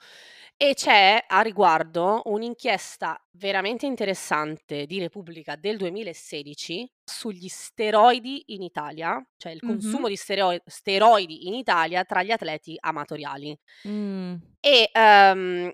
E 0.57 0.73
c'è 0.75 1.23
a 1.27 1.41
riguardo 1.41 2.21
un'inchiesta 2.25 3.19
veramente 3.31 3.85
interessante 3.87 4.85
di 4.85 4.99
Repubblica 4.99 5.55
del 5.55 5.77
2016 5.77 6.89
sugli 7.03 7.47
steroidi 7.47 8.43
in 8.47 8.61
Italia, 8.61 9.23
cioè 9.37 9.51
il 9.51 9.61
consumo 9.61 10.03
Mh-mh. 10.03 10.09
di 10.09 10.15
steroi 10.15 10.61
steroidi 10.65 11.47
in 11.47 11.53
Italia 11.55 12.03
tra 12.03 12.21
gli 12.23 12.31
atleti 12.31 12.75
amatoriali. 12.79 13.57
Mh. 13.83 14.41
E, 14.59 14.89
uhm, 14.93 15.71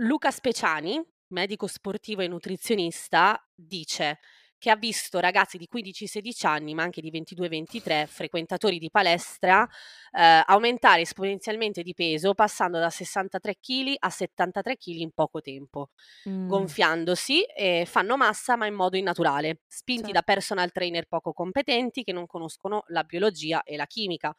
Luca 0.00 0.30
Speciani, 0.30 1.02
medico 1.28 1.66
sportivo 1.66 2.20
e 2.22 2.28
nutrizionista, 2.28 3.42
dice 3.54 4.18
che 4.66 4.72
ha 4.72 4.76
visto 4.76 5.20
ragazzi 5.20 5.58
di 5.58 5.68
15, 5.68 6.08
16 6.08 6.44
anni, 6.44 6.74
ma 6.74 6.82
anche 6.82 7.00
di 7.00 7.10
22, 7.10 7.48
23, 7.48 8.06
frequentatori 8.08 8.78
di 8.80 8.90
palestra, 8.90 9.60
uhm, 9.60 10.42
aumentare 10.46 11.02
esponenzialmente 11.02 11.82
di 11.84 11.94
peso 11.94 12.34
passando 12.34 12.80
da 12.80 12.90
63 12.90 13.56
chili 13.60 13.94
a 13.96 14.10
73 14.10 14.76
chili 14.76 15.02
in 15.02 15.12
poco 15.12 15.40
tempo, 15.40 15.90
Mh. 16.26 16.70
gonfiandosi 16.72 17.42
e 17.44 17.84
fanno 17.86 18.16
massa 18.16 18.56
ma 18.56 18.66
in 18.66 18.74
modo 18.74 18.96
innaturale, 18.96 19.60
spinti 19.68 20.10
da 20.10 20.22
Certo. 20.22 20.22
personal 20.22 20.72
trainer 20.72 21.06
poco 21.06 21.32
competenti 21.32 22.02
che 22.02 22.12
non 22.12 22.26
conoscono 22.26 22.82
la 22.88 23.04
biologia 23.04 23.62
e 23.62 23.76
la 23.76 23.86
chimica. 23.86 24.36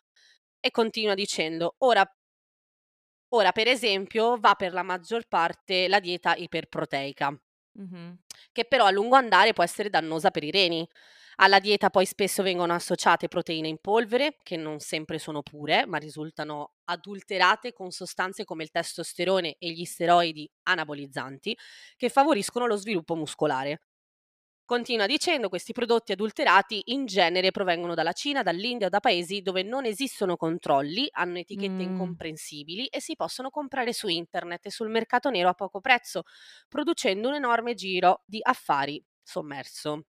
E 0.60 0.72
continua 0.72 1.14
dicendo: 1.16 1.76
"Ora 1.80 2.04
ora 3.30 3.54
per 3.54 3.68
esempio 3.70 4.38
va 4.38 4.56
per 4.56 4.74
la 4.74 4.84
maggior 4.84 5.28
parte 5.30 5.88
la 5.88 6.00
dieta 6.02 6.36
iperproteica" 6.36 7.34
Mh-mh. 7.78 8.18
"che 8.52 8.66
però 8.66 8.86
a 8.86 8.92
lungo 8.92 9.16
andare 9.16 9.54
può 9.54 9.64
essere 9.64 9.90
dannosa 9.90 10.32
per 10.32 10.44
i 10.44 10.52
reni. 10.52 10.88
Alla 11.40 11.60
dieta 11.60 11.92
poi 11.92 12.06
spesso 12.08 12.42
vengono 12.42 12.74
associate 12.74 13.28
proteine 13.28 13.68
in 13.68 13.78
polvere, 13.80 14.38
che 14.42 14.58
non 14.58 14.80
sempre 14.80 15.20
sono 15.20 15.44
pure, 15.44 15.86
ma 15.86 15.98
risultano 16.00 16.72
adulterate 16.86 17.74
con 17.74 17.92
sostanze 17.92 18.44
come 18.44 18.64
il 18.64 18.72
testosterone 18.72 19.56
e 19.60 19.70
gli 19.72 19.86
steroidi 19.86 20.50
anabolizzanti, 20.64 21.56
che 21.96 22.10
favoriscono 22.10 22.66
lo 22.66 22.76
sviluppo 22.78 23.16
muscolare." 23.16 23.80
Continua 24.68 25.06
dicendo: 25.08 25.48
"Questi 25.50 25.72
prodotti 25.72 26.12
adulterati 26.12 26.82
in 26.92 27.06
genere 27.06 27.52
provengono 27.52 27.94
dalla 27.96 28.12
Cina, 28.12 28.44
dall'India 28.44 28.88
o 28.88 28.90
da 28.90 29.00
paesi 29.00 29.42
dove 29.42 29.64
non 29.64 29.86
esistono 29.86 30.36
controlli, 30.36 31.08
hanno 31.12 31.38
etichette 31.40 31.84
Mh. 31.84 31.84
incomprensibili 31.84 32.86
e 32.88 33.00
si 33.02 33.16
possono 33.16 33.50
comprare 33.50 33.94
su 33.94 34.08
internet 34.10 34.66
e 34.66 34.72
sul 34.72 34.90
mercato 34.90 35.30
nero 35.30 35.48
a 35.50 35.54
poco 35.54 35.80
prezzo, 35.80 36.24
producendo 36.68 37.30
un 37.30 37.36
enorme 37.36 37.76
giro 37.76 38.24
di 38.26 38.40
affari 38.44 39.02
sommerso." 39.24 40.04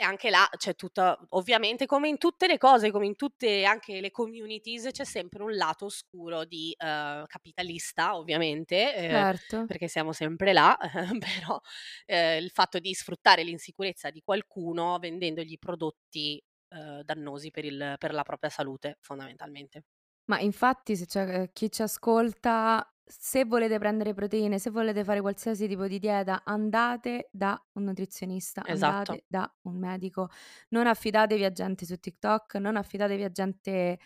E 0.00 0.04
anche 0.04 0.30
là 0.30 0.48
c'è 0.56 0.76
tutta 0.76 1.18
ovviamente 1.30 1.84
come 1.86 2.06
in 2.08 2.18
tutte 2.18 2.46
le 2.46 2.56
cose, 2.56 2.92
come 2.92 3.06
in 3.06 3.16
tutte 3.16 3.64
anche 3.64 4.00
le 4.00 4.12
communities, 4.12 4.90
c'è 4.92 5.04
sempre 5.04 5.42
un 5.42 5.56
lato 5.56 5.86
oscuro 5.86 6.44
di 6.44 6.72
uhm, 6.78 7.26
capitalista 7.26 8.16
ovviamente, 8.16 8.94
ehm, 8.94 9.24
Certo. 9.24 9.58
perché 9.66 9.88
siamo 9.88 10.12
sempre 10.12 10.52
là, 10.52 10.78
però, 11.18 11.58
ehm, 12.06 12.40
il 12.44 12.50
fatto 12.50 12.78
di 12.78 12.94
sfruttare 12.94 13.42
l'insicurezza 13.42 14.10
di 14.10 14.20
qualcuno 14.22 14.98
vendendogli 15.00 15.58
prodotti, 15.58 16.40
uhm, 16.68 17.02
dannosi 17.02 17.50
per 17.50 17.64
il 17.64 17.96
per 17.98 18.12
la 18.14 18.22
propria 18.22 18.50
salute, 18.50 18.98
fondamentalmente. 19.00 19.82
Ma 20.30 20.38
infatti 20.40 20.94
se 20.96 21.06
c'è, 21.06 21.22
ehm, 21.26 21.50
chi 21.52 21.70
ci 21.70 21.80
ascolta, 21.82 22.86
se 23.08 23.44
volete 23.44 23.78
prendere 23.78 24.14
proteine, 24.14 24.58
se 24.58 24.70
volete 24.70 25.04
fare 25.04 25.20
qualsiasi 25.20 25.66
tipo 25.68 25.86
di 25.86 25.98
dieta, 25.98 26.42
andate 26.44 27.28
da 27.32 27.60
un 27.74 27.84
nutrizionista, 27.84 28.64
Esatto. 28.64 29.18
andate 29.18 29.24
da 29.26 29.50
un 29.62 29.76
medico. 29.78 30.28
Non 30.70 30.86
affidatevi 30.86 31.44
a 31.44 31.52
gente 31.52 31.86
su 31.86 31.96
TikTok, 31.98 32.54
non 32.56 32.76
affidatevi 32.76 33.24
a 33.24 33.30
gente 33.30 33.98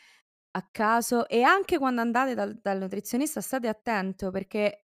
a 0.54 0.68
caso 0.70 1.28
e 1.28 1.42
anche 1.42 1.78
quando 1.78 2.00
andate 2.02 2.34
dal 2.34 2.58
dal 2.60 2.78
nutrizionista 2.78 3.40
state 3.40 3.68
attento 3.68 4.30
perché 4.30 4.86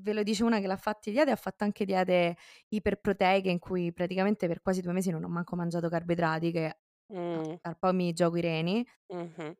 ve 0.00 0.12
lo 0.14 0.22
dice 0.22 0.44
una 0.44 0.60
che 0.60 0.66
l'ha 0.66 0.76
fatti 0.76 1.10
diete 1.12 1.30
ha 1.30 1.36
fatto 1.36 1.64
anche 1.64 1.84
diete 1.84 2.36
iperproteiche 2.68 3.50
in 3.50 3.58
cui 3.58 3.92
praticamente 3.92 4.46
per 4.48 4.62
quasi 4.62 4.80
2 4.82 4.92
mesi 4.92 5.10
non 5.10 5.24
ho 5.24 5.28
manco 5.28 5.56
mangiato 5.56 5.88
carboidrati 5.90 6.52
che 6.52 6.66
a 6.66 6.76
Mh. 7.10 7.58
tra 7.60 7.70
un 7.72 7.76
po' 7.80 7.92
mi 7.94 8.12
gioco 8.14 8.36
i 8.38 8.40
reni. 8.42 8.86
Mh-mh. 9.14 9.54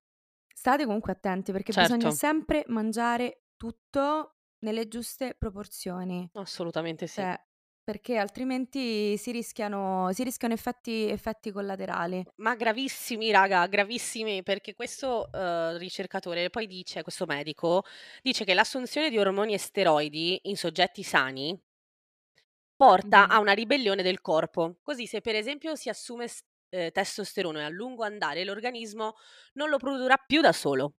State 0.54 0.84
comunque 0.86 1.12
attenti 1.12 1.52
perché 1.52 1.72
bisogna 1.74 2.10
Certo. 2.10 2.10
sempre 2.10 2.64
mangiare 2.68 3.44
tutto 3.58 4.38
nelle 4.60 4.88
giuste 4.88 5.36
proporzioni. 5.36 6.30
Assolutamente 6.36 7.06
sì. 7.06 7.28
Cioè, 7.28 7.38
perché 7.84 8.18
altrimenti 8.18 9.16
si 9.18 9.32
rischiano 9.32 10.12
si 10.12 10.24
rischiano 10.24 10.54
effetti 10.54 11.08
effetti 11.10 11.52
collaterali. 11.52 12.26
Ma 12.40 12.54
gravissimi 12.54 13.32
raga, 13.32 13.66
gravissimi, 13.66 14.44
perché 14.44 14.72
questo, 14.74 15.28
uhm, 15.32 15.76
ricercatore 15.76 16.50
poi 16.50 16.66
dice 16.68 17.02
questo 17.02 17.26
medico, 17.26 17.82
dice 18.22 18.44
che 18.44 18.54
l'assunzione 18.54 19.10
di 19.10 19.18
ormoni 19.18 19.54
e 19.54 19.58
steroidi 19.58 20.38
in 20.44 20.56
soggetti 20.56 21.02
sani 21.02 21.60
porta 22.76 23.26
Mh-mh. 23.26 23.28
a 23.28 23.40
una 23.40 23.52
ribellione 23.52 24.02
del 24.02 24.20
corpo. 24.20 24.78
Così 24.82 25.06
se 25.06 25.20
per 25.20 25.34
esempio 25.34 25.74
si 25.74 25.88
assume 25.88 26.28
s 26.28 26.40
ehm, 26.68 26.90
testosterone 26.92 27.64
a 27.64 27.68
lungo 27.68 28.04
andare 28.04 28.44
l'organismo 28.44 29.14
non 29.54 29.68
lo 29.68 29.78
produrrà 29.78 30.16
più 30.16 30.40
da 30.40 30.52
solo 30.52 30.94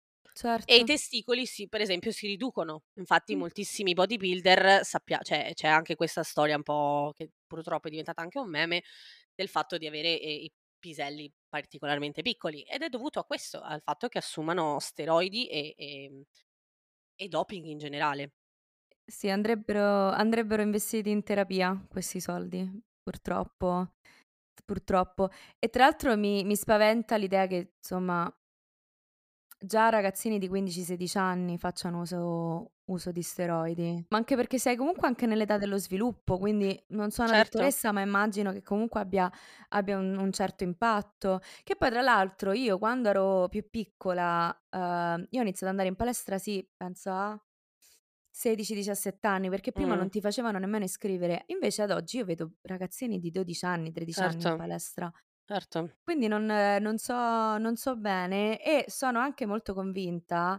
e 0.65 0.77
i 0.79 0.85
Certo. 0.85 0.85
testicoli 0.85 1.47
si 1.47 1.69
per 1.69 1.81
esempio 1.81 2.11
si 2.13 2.27
riducono. 2.27 2.85
Infatti 2.95 3.35
Mh. 3.35 3.39
moltissimi 3.39 3.95
bodybuilder 3.95 4.85
sappia 4.85 5.21
cioè 5.23 5.53
c'è 5.55 5.69
anche 5.69 5.97
questa 5.97 6.23
storia 6.23 6.57
un 6.57 6.63
po' 6.63 7.13
che 7.15 7.31
purtroppo 7.47 7.87
è 7.89 7.91
diventata 7.91 8.23
anche 8.23 8.39
un 8.39 8.51
meme, 8.51 8.83
del 9.35 9.49
fatto 9.49 9.79
di 9.79 9.87
avere, 9.87 10.21
ehm, 10.21 10.31
i 10.45 10.53
piselli 10.79 11.33
particolarmente 11.49 12.23
piccoli 12.23 12.63
ed 12.63 12.83
è 12.83 12.89
dovuto 12.89 13.19
a 13.21 13.25
questo, 13.25 13.61
al 13.63 13.83
fatto 13.83 14.09
che 14.09 14.19
assumano 14.19 14.79
steroidi 14.81 15.49
e 15.49 15.75
ehm, 15.77 16.23
e 17.17 17.29
doping 17.29 17.67
in 17.67 17.79
generale. 17.79 18.33
Sì, 19.11 19.31
andrebbero 19.31 20.11
andrebbero 20.11 20.61
investiti 20.63 21.11
in 21.11 21.23
terapia 21.23 21.83
questi 21.89 22.21
soldi, 22.21 22.69
purtroppo 23.03 23.95
purtroppo. 24.65 25.31
E 25.59 25.69
tra 25.71 25.85
l'altro 25.85 26.17
mi 26.17 26.45
mi 26.45 26.57
spaventa 26.57 27.17
l'idea 27.17 27.47
che, 27.47 27.75
insomma 27.79 28.31
già 29.59 29.89
ragazzini 29.91 30.39
di 30.39 30.49
15, 30.49 30.83
16 30.83 31.19
anni 31.19 31.59
facciano 31.59 32.01
uso 32.01 32.73
uso 32.87 33.13
di 33.13 33.23
steroidi. 33.23 34.09
Ma 34.11 34.17
anche 34.17 34.37
perché 34.37 34.59
sei 34.59 34.75
comunque 34.75 35.07
anche 35.07 35.27
nell'età 35.27 35.59
dello 35.59 35.77
sviluppo, 35.77 36.39
quindi 36.39 36.83
non 36.89 37.11
sono 37.11 37.29
una 37.29 37.37
Certo. 37.37 37.43
dottoressa, 37.43 37.93
ma 37.93 38.01
immagino 38.01 38.53
che 38.53 38.63
comunque 38.63 39.01
abbia 39.01 39.31
abbia 39.69 39.99
un 39.99 40.17
un 40.17 40.33
certo 40.33 40.65
impatto. 40.65 41.41
Che 41.63 41.77
poi 41.77 41.91
tra 41.91 42.01
l'altro 42.01 42.53
io 42.53 42.79
quando 42.79 43.11
ero 43.11 43.49
più 43.51 43.69
piccola, 43.69 44.47
uhm, 44.71 45.27
io 45.29 45.39
ho 45.41 45.43
iniziato 45.43 45.65
ad 45.67 45.71
andare 45.73 45.89
in 45.89 45.97
palestra 45.97 46.39
sì, 46.39 46.67
penso 46.75 47.11
a 47.11 47.39
16, 48.31 48.75
17 48.75 49.27
anni, 49.27 49.51
perché 49.51 49.73
prima 49.73 49.95
non 49.95 50.09
Mh. 50.09 50.11
ti 50.11 50.21
facevano 50.23 50.59
nemmeno 50.59 50.85
iscrivere. 50.85 51.43
Invece 51.49 51.83
ad 51.83 51.91
oggi 51.91 52.17
io 52.19 52.25
vedo 52.25 52.53
ragazzini 52.63 53.19
di 53.19 53.31
12 53.31 53.65
anni, 53.67 53.93
13 53.93 54.23
anni 54.25 54.45
in 54.45 54.53
Certo, 54.53 54.53
palestra. 54.55 55.13
Certo. 55.49 55.91
Quindi 56.03 56.27
non 56.27 56.47
non 56.47 56.99
so 56.99 57.15
non 57.59 57.77
so 57.77 57.97
bene 57.97 58.63
e 58.63 58.85
sono 58.89 59.19
anche 59.21 59.47
molto 59.47 59.75
convinta 59.75 60.59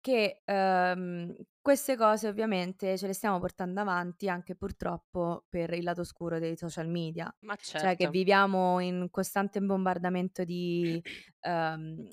che, 0.00 0.42
uhm, 0.46 1.34
queste 1.60 1.96
cose 1.96 2.28
ovviamente 2.28 2.98
ce 2.98 3.06
le 3.06 3.14
stiamo 3.14 3.38
portando 3.40 3.80
avanti 3.80 4.28
anche 4.28 4.54
purtroppo 4.54 5.46
per 5.48 5.72
il 5.72 5.82
lato 5.82 6.02
oscuro 6.02 6.38
dei 6.38 6.56
social 6.56 6.88
media. 6.88 7.34
Ma 7.46 7.54
Cioè 7.74 7.96
che 7.96 8.06
certo. 8.06 8.08
viviamo 8.08 8.80
in 8.80 9.08
costante 9.10 9.60
bombardamento 9.60 10.44
di 10.44 11.02
uhm, 11.42 12.06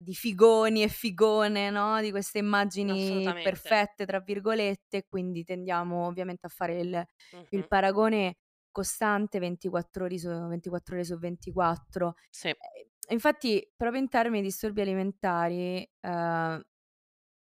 di 0.00 0.14
figoni 0.14 0.82
e 0.82 0.88
figone, 0.88 1.70
no, 1.70 2.00
di 2.00 2.10
queste 2.10 2.38
immagini 2.38 3.36
Assolutamente. 3.36 3.38
"perfette" 3.40 4.04
tra 4.06 4.20
virgolette 4.20 5.06
quindi 5.08 5.44
tendiamo 5.44 6.06
ovviamente 6.06 6.46
a 6.46 6.48
fare 6.50 6.80
il 6.80 7.04
il 7.50 7.66
Mh-mh. 7.66 7.68
paragone 7.68 8.36
costante 8.70 9.38
24 9.38 10.04
ori 10.04 10.18
su 10.18 10.28
24 10.28 10.94
ore 10.94 11.04
su 11.04 11.18
24. 11.18 12.14
Sì. 12.34 12.54
Ehm, 12.58 13.14
infatti 13.14 13.72
proprio 13.76 14.00
in 14.00 14.08
termini 14.08 14.42
di 14.42 14.48
disturbi 14.48 14.80
alimentari, 14.82 15.88
uhm, 16.02 16.62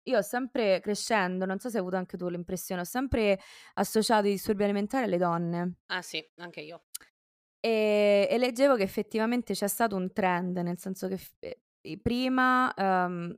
io 0.04 0.18
ho 0.18 0.22
sempre 0.22 0.80
crescendo, 0.80 1.46
non 1.46 1.58
so 1.60 1.68
se 1.70 1.76
hai 1.78 1.82
avuto 1.82 1.96
anche 1.98 2.16
tu 2.18 2.28
l'impressione, 2.28 2.82
ho 2.82 2.84
sempre 2.84 3.40
associato 3.74 4.26
i 4.28 4.32
disturbi 4.32 4.64
alimentari 4.64 5.04
alle 5.06 5.18
donne. 5.18 5.76
Ah 5.90 6.02
sì, 6.02 6.24
anche 6.36 6.60
io. 6.62 6.82
E 7.64 8.28
e 8.30 8.38
leggevo 8.38 8.76
che 8.76 8.82
effettivamente 8.82 9.54
c'è 9.54 9.66
stato 9.68 9.96
un 9.96 10.12
trend, 10.12 10.56
nel 10.58 10.78
senso 10.78 11.08
che 11.08 11.16
f 11.16 11.32
i 11.82 11.98
prima, 12.00 12.72
uhm, 12.76 13.34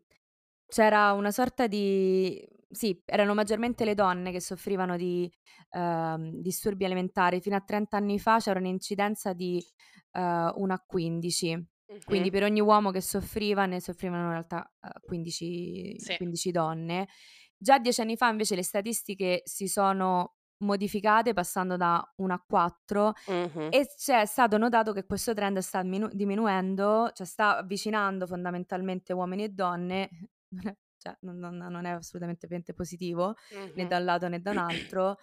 c'era 0.67 1.13
una 1.13 1.31
sorta 1.31 1.67
di 1.67 2.47
sì, 2.71 3.01
erano 3.05 3.35
maggiormente 3.35 3.85
le 3.85 3.95
donne 3.95 4.31
che 4.33 4.41
soffrivano 4.41 4.97
di, 4.97 5.31
uhm, 5.73 6.41
disturbi 6.41 6.85
alimentari. 6.85 7.41
Fino 7.41 7.57
a 7.57 7.61
30 7.61 7.97
anni 7.97 8.19
fa 8.19 8.39
c'era 8.39 8.59
un'incidenza 8.59 9.33
di, 9.33 9.65
uhm, 10.13 10.53
1 10.57 10.75
a 10.75 10.83
15. 10.87 11.67
Quindi 12.05 12.31
Mh-mh. 12.31 12.31
per 12.31 12.43
ogni 12.45 12.61
uomo 12.61 12.91
che 12.91 13.01
soffriva 13.03 13.67
ne 13.67 13.81
soffrivano 13.81 14.25
in 14.25 14.31
realtà, 14.31 14.73
uhm, 14.83 14.91
15 15.05 15.99
Sì. 15.99 16.19
15 16.19 16.51
donne. 16.51 17.09
Già 17.57 17.79
10 17.79 18.01
anni 18.01 18.17
fa 18.17 18.29
invece 18.31 18.55
le 18.55 18.63
statistiche 18.63 19.43
si 19.45 19.69
sono 19.69 20.37
modificate 20.61 21.33
passando 21.35 21.77
da 21.77 22.03
1 22.17 22.35
a 22.35 22.43
4 22.45 23.13
Mh-mh. 23.29 23.73
e 23.73 23.87
c'è 23.97 24.25
stato 24.27 24.57
notato 24.59 24.93
che 24.93 25.05
questo 25.07 25.35
trend 25.35 25.59
sta 25.59 25.83
minu 25.85 26.09
diminuendo, 26.13 27.11
cioè 27.13 27.27
sta 27.27 27.59
avvicinando 27.59 28.27
fondamentalmente 28.27 29.13
uomini 29.13 29.45
e 29.45 29.49
donne, 29.51 30.09
non 30.51 30.67
è 30.69 30.77
cioè 30.99 31.17
non 31.23 31.39
non 31.39 31.57
non 31.57 31.85
è 31.87 31.91
assolutamente 31.91 32.75
positivo 32.75 33.35
né 33.75 33.87
Mh-mh. 33.87 33.89
da 33.89 33.99
un 33.99 34.05
lato 34.05 34.29
né 34.29 34.41
da 34.41 34.51
un 34.53 34.59
altro. 34.59 35.17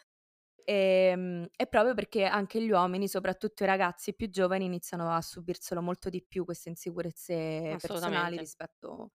Ehm, 0.67 1.47
è 1.55 1.67
proprio 1.67 1.93
perché 1.95 2.25
anche 2.25 2.61
gli 2.63 2.71
uomini, 2.71 3.07
soprattutto 3.07 3.63
i 3.63 3.67
ragazzi 3.67 4.15
più 4.15 4.29
giovani, 4.29 4.65
iniziano 4.65 5.11
a 5.11 5.21
subirselo 5.21 5.81
molto 5.81 6.09
di 6.09 6.23
più 6.27 6.45
queste 6.45 6.69
insicurezze 6.69 7.77
personali 7.81 8.37
rispetto 8.37 9.11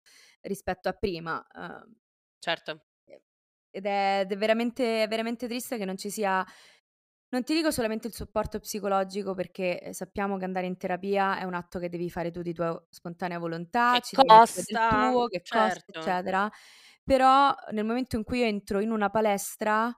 rispetto 0.41 0.89
a 0.89 0.93
prima. 0.93 1.45
Uhm, 1.55 1.95
Certo. 2.43 2.81
e 3.07 3.21
ed 3.69 3.85
è 3.85 4.21
ed 4.23 4.31
è 4.31 4.37
veramente 4.37 5.05
veramente 5.07 5.47
triste 5.47 5.77
che 5.77 5.85
non 5.85 5.97
ci 5.97 6.09
sia 6.09 6.45
non 7.29 7.43
ti 7.43 7.53
dico 7.55 7.71
solamente 7.71 8.07
il 8.07 8.13
supporto 8.13 8.59
psicologico 8.59 9.33
perché, 9.33 9.79
ehm, 9.81 9.91
sappiamo 9.91 10.37
che 10.37 10.45
andare 10.45 10.67
in 10.67 10.77
terapia 10.77 11.37
è 11.39 11.43
un 11.43 11.53
atto 11.55 11.79
che 11.79 11.89
devi 11.89 12.09
fare 12.09 12.31
tu 12.31 12.41
di 12.41 12.53
tua 12.53 12.81
spontanea 12.89 13.39
volontà, 13.39 13.99
Che 13.99 14.01
ci 14.01 14.17
costa, 14.23 14.79
tuo, 14.87 15.27
che 15.27 15.45
costa, 15.45 15.91
certo. 15.91 15.91
eccetera, 15.91 16.49
però 17.03 17.53
nel 17.71 17.85
momento 17.85 18.15
in 18.17 18.23
cui 18.23 18.39
io 18.39 18.45
entro 18.45 18.79
in 18.79 18.91
una 18.91 19.09
palestra, 19.09 19.91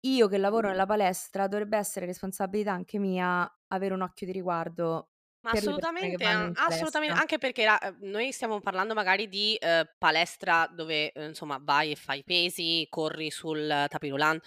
io 0.00 0.28
che 0.28 0.38
lavoro 0.38 0.68
nella 0.68 0.86
palestra 0.86 1.46
dovrebbe 1.48 1.76
essere 1.78 2.06
responsabilità 2.06 2.72
anche 2.72 2.98
mia 2.98 3.48
avere 3.68 3.94
un 3.94 4.02
occhio 4.02 4.26
di 4.26 4.32
riguardo 4.32 5.10
Ma 5.44 5.50
assolutamente, 5.50 6.22
vanno 6.22 6.44
a 6.44 6.50
in 6.50 6.54
assolutamen 6.66 7.10
palestra. 7.10 7.16
anche 7.16 7.36
perché 7.38 7.64
la 7.64 7.76
uhm, 7.82 7.96
noi 8.10 8.30
stiamo 8.30 8.60
parlando 8.60 8.94
magari 8.94 9.26
di, 9.28 9.58
uhm, 9.60 9.82
palestra 9.98 10.68
dove, 10.72 11.10
uhm, 11.16 11.24
insomma 11.30 11.58
vai 11.60 11.90
e 11.90 11.96
fai 11.96 12.22
pesi, 12.22 12.86
corri 12.88 13.28
sul 13.32 13.66
tapis 13.88 14.10
roulant, 14.10 14.40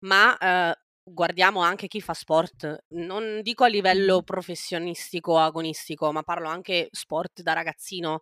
ma, 0.00 0.36
uhm, 0.40 0.72
guardiamo 1.08 1.60
anche 1.60 1.86
chi 1.88 2.00
fa 2.00 2.14
sport. 2.14 2.84
Non 2.88 3.40
dico 3.42 3.64
a 3.64 3.68
livello 3.68 4.22
professionistico, 4.22 5.38
agonistico, 5.38 6.10
ma 6.12 6.22
parlo 6.24 6.48
anche 6.48 6.88
sport 6.90 7.42
da 7.42 7.52
ragazzino. 7.52 8.18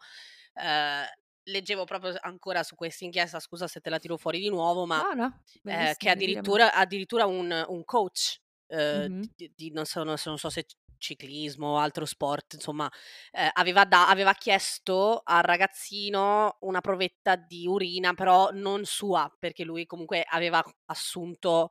Uhm, 0.55 1.05
leggevo 1.45 1.85
proprio 1.85 2.15
ancora 2.21 2.63
su 2.63 2.75
questa 2.75 3.05
inchiesta, 3.05 3.41
scusa 3.41 3.67
se 3.69 3.81
te 3.81 3.91
la 3.91 3.99
tiro 3.99 4.17
fuori 4.19 4.39
di 4.41 4.49
nuovo, 4.51 4.87
ma, 4.87 5.03
No, 5.03 5.15
no, 5.15 5.33
ehm, 5.67 5.95
che 5.97 6.11
addirittura 6.11 6.73
addirittura 6.75 7.27
un 7.27 7.65
un 7.69 7.85
coach, 7.85 8.39
uhm, 8.69 8.79
Mh-mh. 8.93 9.29
d 9.37 9.53
di 9.55 9.71
non 9.73 9.87
so 9.87 10.03
non 10.05 10.19
so 10.19 10.29
non 10.31 10.39
so 10.39 10.51
se 10.51 10.67
ciclismo 10.99 11.69
o 11.69 11.79
altro 11.79 12.05
sport, 12.07 12.55
insomma, 12.55 12.91
ehm, 13.33 13.51
aveva 13.55 13.85
da 13.85 14.09
aveva 14.09 14.33
chiesto 14.35 15.21
al 15.25 15.43
ragazzino 15.43 16.57
una 16.61 16.81
provetta 16.81 17.37
di 17.37 17.67
urina, 17.67 18.15
però 18.15 18.51
non 18.53 18.85
sua, 18.85 19.35
perché 19.39 19.65
lui 19.65 19.87
comunque 19.87 20.25
aveva 20.29 20.63
assunto 20.87 21.71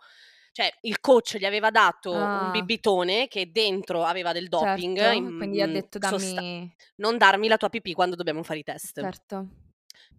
cioè 0.54 0.72
il 0.84 1.02
coach 1.02 1.38
gli 1.38 1.46
aveva 1.46 1.72
dato 1.72 2.30
un 2.34 2.50
Ah. 2.50 2.52
bibitone 2.52 3.28
che 3.28 3.52
dentro 3.52 4.06
aveva 4.06 4.34
del 4.34 4.50
doping 4.50 4.98
in 5.14 5.26
Certo, 5.26 5.34
quindi 5.36 5.58
gli 5.58 5.62
ha 5.62 5.68
mhmm, 5.68 5.68
detto: 5.68 5.98
sosta 6.00 6.42
"Dammi" 6.42 6.76
"Non 6.98 7.18
darmi 7.18 7.48
la 7.50 7.58
tua 7.58 7.70
pipì 7.70 7.94
quando 7.94 8.16
dobbiamo 8.16 8.44
fare 8.44 8.60
i 8.60 8.64
test". 8.64 9.02
Certo. 9.02 9.38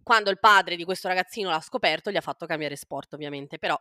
Quando 0.03 0.29
il 0.29 0.37
padre 0.39 0.75
di 0.75 0.83
questo 0.83 1.07
ragazzino 1.07 1.49
l'ha 1.49 1.59
scoperto, 1.61 2.11
gli 2.11 2.15
ha 2.15 2.21
fatto 2.21 2.45
cambiare 2.45 2.75
sport 2.75 3.13
ovviamente, 3.13 3.57
però 3.57 3.75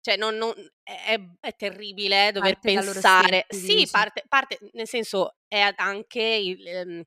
cioè 0.00 0.16
non 0.16 0.36
non 0.36 0.52
è 0.82 1.16
è 1.40 1.54
terribile 1.56 2.32
dover 2.32 2.60
Parte 2.60 2.62
pensare 2.62 3.46
stessi 3.46 3.48
sì, 3.48 3.88
parte 3.90 4.24
parte 4.28 4.58
nel 4.72 4.88
senso 4.88 5.36
è 5.46 5.60
anche 5.76 6.22
il 6.22 6.66
ehm, 6.66 7.02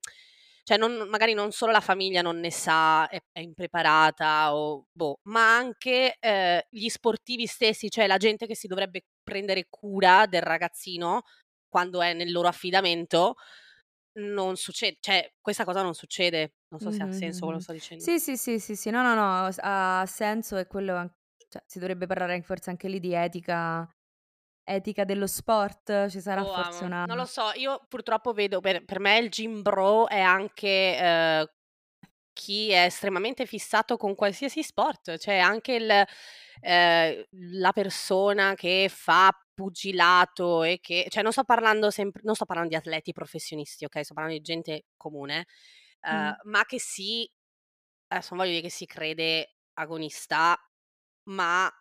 cioè 0.63 0.77
non 0.77 1.07
magari 1.09 1.33
non 1.33 1.51
solo 1.51 1.71
la 1.71 1.81
famiglia 1.81 2.21
non 2.21 2.39
ne 2.39 2.51
sa, 2.51 3.07
è 3.09 3.19
è 3.31 3.39
impreparata 3.41 4.55
o 4.55 4.85
boh, 4.91 5.19
ma 5.23 5.55
anche, 5.57 6.15
ehm, 6.19 6.61
gli 6.69 6.87
sportivi 6.89 7.45
stessi, 7.47 7.89
cioè 7.89 8.07
la 8.07 8.17
gente 8.17 8.47
che 8.47 8.55
si 8.55 8.67
dovrebbe 8.67 9.01
prendere 9.23 9.65
cura 9.69 10.25
del 10.27 10.41
ragazzino 10.41 11.21
quando 11.67 12.01
è 12.01 12.13
nel 12.13 12.31
loro 12.31 12.47
affidamento, 12.47 13.35
non 14.19 14.55
succe 14.57 14.97
cioè 14.99 15.33
questa 15.41 15.65
cosa 15.65 15.81
non 15.83 15.93
succede. 15.95 16.55
Non 16.69 16.79
so 16.79 16.91
se 16.91 17.03
ha 17.03 17.07
Mh-mh, 17.07 17.11
senso 17.11 17.45
quello 17.45 17.59
che 17.59 17.63
sto 17.63 17.73
dicendo. 17.73 18.09
Sì, 18.09 18.19
sì, 18.19 18.35
sì, 18.37 18.59
sì, 18.59 18.75
sì, 18.75 18.89
no, 18.89 19.01
no, 19.03 19.13
no, 19.15 19.47
ha 19.59 20.05
senso 20.07 20.57
e 20.57 20.67
quello 20.67 21.15
cioè 21.47 21.63
si 21.67 21.79
dovrebbe 21.79 22.05
parlare 22.07 22.41
forse 22.41 22.69
anche 22.71 22.87
lì 22.89 22.99
di 22.99 23.13
etica 23.13 23.87
etica 24.63 25.03
dello 25.05 25.27
sport? 25.27 26.07
Ci 26.09 26.21
sarà 26.21 26.45
Boh, 26.45 26.51
forse 26.51 26.85
una 26.85 27.05
non 27.05 27.17
lo 27.17 27.25
so, 27.25 27.51
io 27.55 27.85
purtroppo 27.87 28.33
vedo 28.33 28.59
per 28.59 28.83
per 28.85 28.99
me 28.99 29.17
il 29.19 29.29
gym 29.29 29.61
bro 29.61 30.07
è 30.07 30.19
anche, 30.19 30.97
ehm, 30.97 31.45
chi 32.33 32.71
è 32.71 32.85
estremamente 32.85 33.45
fissato 33.45 33.97
con 33.97 34.15
qualsiasi 34.15 34.63
sport, 34.63 35.17
cioè 35.17 35.37
anche 35.39 35.73
il 35.75 36.05
ehm, 36.61 37.23
la 37.59 37.71
persona 37.73 38.55
che 38.55 38.87
fa 38.91 39.31
pugilato 39.53 40.63
e 40.63 40.79
che 40.81 41.05
cioè 41.09 41.21
non 41.23 41.31
sto 41.33 41.43
parlando 41.43 41.91
sempl 41.91 42.21
non 42.23 42.35
sto 42.35 42.45
parlando 42.45 42.71
di 42.71 42.77
atleti 42.77 43.11
professionisti, 43.13 43.85
okay, 43.85 44.03
sto 44.03 44.13
parlando 44.15 44.37
di 44.39 44.43
gente 44.45 44.85
comune, 44.97 45.45
Mh. 46.09 46.33
ehm, 46.33 46.35
ma 46.45 46.65
che 46.65 46.79
si 46.79 47.29
adesso 48.07 48.35
non 48.35 48.39
voglio 48.43 48.51
dire 48.57 48.67
che 48.67 48.73
si 48.73 48.85
crede 48.85 49.55
agonista, 49.73 50.57
ma 51.25 51.71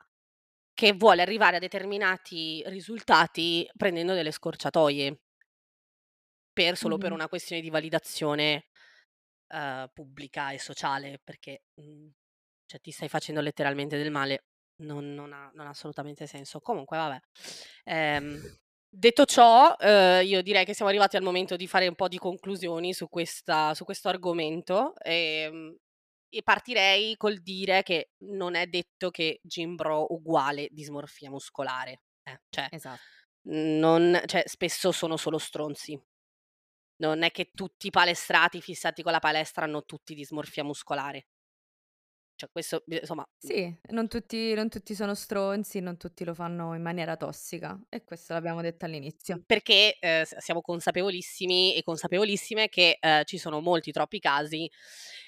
che 0.74 0.92
vuole 0.94 1.22
arrivare 1.22 1.56
a 1.56 1.61
determinati 1.61 2.62
risultati 2.66 3.68
prendendo 3.76 4.14
delle 4.14 4.30
scorciatoie. 4.32 5.18
Per 6.56 6.76
solo 6.76 6.98
per 6.98 7.12
Mh-mh. 7.12 7.14
una 7.14 7.28
questione 7.28 7.62
di 7.62 7.70
validazione, 7.70 8.66
uhm, 9.48 9.88
pubblica 9.94 10.50
e 10.52 10.58
sociale, 10.58 11.18
perché, 11.24 11.62
mhmm, 11.76 12.11
cioè 12.66 12.80
ti 12.80 12.90
stai 12.90 13.08
facendo 13.08 13.40
letteralmente 13.40 13.96
del 13.96 14.11
male, 14.11 14.46
non 14.82 15.14
non 15.14 15.32
ha 15.32 15.50
non 15.54 15.66
ha 15.66 15.70
assolutamente 15.70 16.26
senso. 16.26 16.61
Comunque 16.61 16.98
vabbè. 16.98 17.18
Ehm, 17.85 18.42
detto 18.88 19.24
ciò, 19.24 19.74
uhm, 19.78 20.22
io 20.26 20.42
direi 20.42 20.64
che 20.66 20.74
siamo 20.74 20.90
arrivati 20.90 21.16
al 21.16 21.22
momento 21.22 21.56
di 21.56 21.66
fare 21.68 21.87
un 21.88 21.94
po' 21.94 22.08
di 22.08 22.18
conclusioni 22.18 22.92
su 22.94 23.08
questa 23.08 23.72
su 23.74 23.85
questo 23.85 24.08
argomento, 24.11 24.92
ehm, 25.02 25.74
e 26.32 26.42
partirei 26.42 27.16
col 27.16 27.38
dire 27.40 27.82
che 27.82 28.12
non 28.24 28.54
è 28.54 28.66
detto 28.66 29.10
che 29.10 29.40
gym 29.42 29.74
bro 29.76 30.12
uguale 30.12 30.68
dismorfia 30.70 31.30
muscolare, 31.30 32.02
eh, 32.24 32.40
cioè 32.50 32.68
Esa 32.70 32.98
non 33.48 34.20
cioè 34.26 34.44
spesso 34.46 34.92
sono 34.92 35.16
solo 35.16 35.38
stronzi. 35.38 36.00
Non 37.02 37.22
è 37.22 37.30
che 37.30 37.50
tutti 37.54 37.88
i 37.88 37.90
palestrati 37.90 38.60
fissati 38.62 39.02
con 39.02 39.12
la 39.12 39.18
palestra 39.18 39.64
hanno 39.66 39.84
tutti 39.84 40.14
dismorfia 40.14 40.64
muscolare. 40.64 41.26
Cioè 42.36 42.50
questo 42.50 42.82
insomma, 42.86 43.26
Sì, 43.44 43.76
non 43.90 44.06
tutti 44.06 44.54
non 44.54 44.68
tutti 44.68 44.94
sono 44.94 45.14
stronzi, 45.16 45.80
non 45.80 45.96
tutti 45.96 46.24
lo 46.24 46.32
fanno 46.32 46.74
in 46.76 46.82
maniera 46.82 47.16
tossica 47.16 47.76
e 47.88 48.04
questo 48.04 48.34
l'abbiamo 48.34 48.60
detto 48.60 48.84
all'inizio. 48.84 49.42
Perché, 49.44 49.96
s 50.00 50.36
siamo 50.36 50.60
consapevolissimi 50.60 51.74
e 51.74 51.82
consapevolissime 51.82 52.68
che, 52.68 52.98
ehm, 53.00 53.24
ci 53.24 53.36
sono 53.38 53.60
molti, 53.60 53.90
troppi 53.90 54.20
casi, 54.20 54.70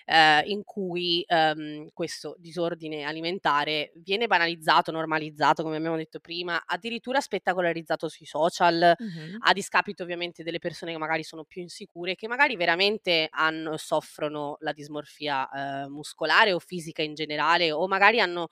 ehm, 0.04 0.42
in 0.46 0.64
cui, 0.64 1.24
ehm, 1.26 1.88
questo 1.92 2.34
disordine 2.38 3.04
alimentare 3.04 3.92
viene 3.96 4.26
banalizzato, 4.26 4.90
normalizzato, 4.92 5.62
come 5.62 5.76
abbiamo 5.76 5.96
detto 5.96 6.20
prima, 6.20 6.62
addirittura 6.66 7.20
spettacolarizzato 7.20 8.08
sui 8.08 8.26
social, 8.26 8.94
Mh-mh. 9.00 9.44
a 9.46 9.52
discapito 9.52 10.02
ovviamente 10.02 10.42
delle 10.42 10.58
persone 10.58 10.92
che 10.92 10.98
magari 10.98 11.22
sono 11.24 11.44
più 11.44 11.62
insicure, 11.62 12.14
che 12.14 12.28
magari 12.28 12.56
veramente 12.56 13.28
hanno 13.30 13.76
soffrono 13.76 14.56
la 14.60 14.72
dismorfia, 14.72 15.48
ehm, 15.84 15.92
muscolare 15.92 16.52
o 16.52 16.58
fisica 16.58 17.02
in 17.02 17.14
generale, 17.14 17.72
o 17.72 17.86
magari 17.88 18.20
hanno 18.20 18.48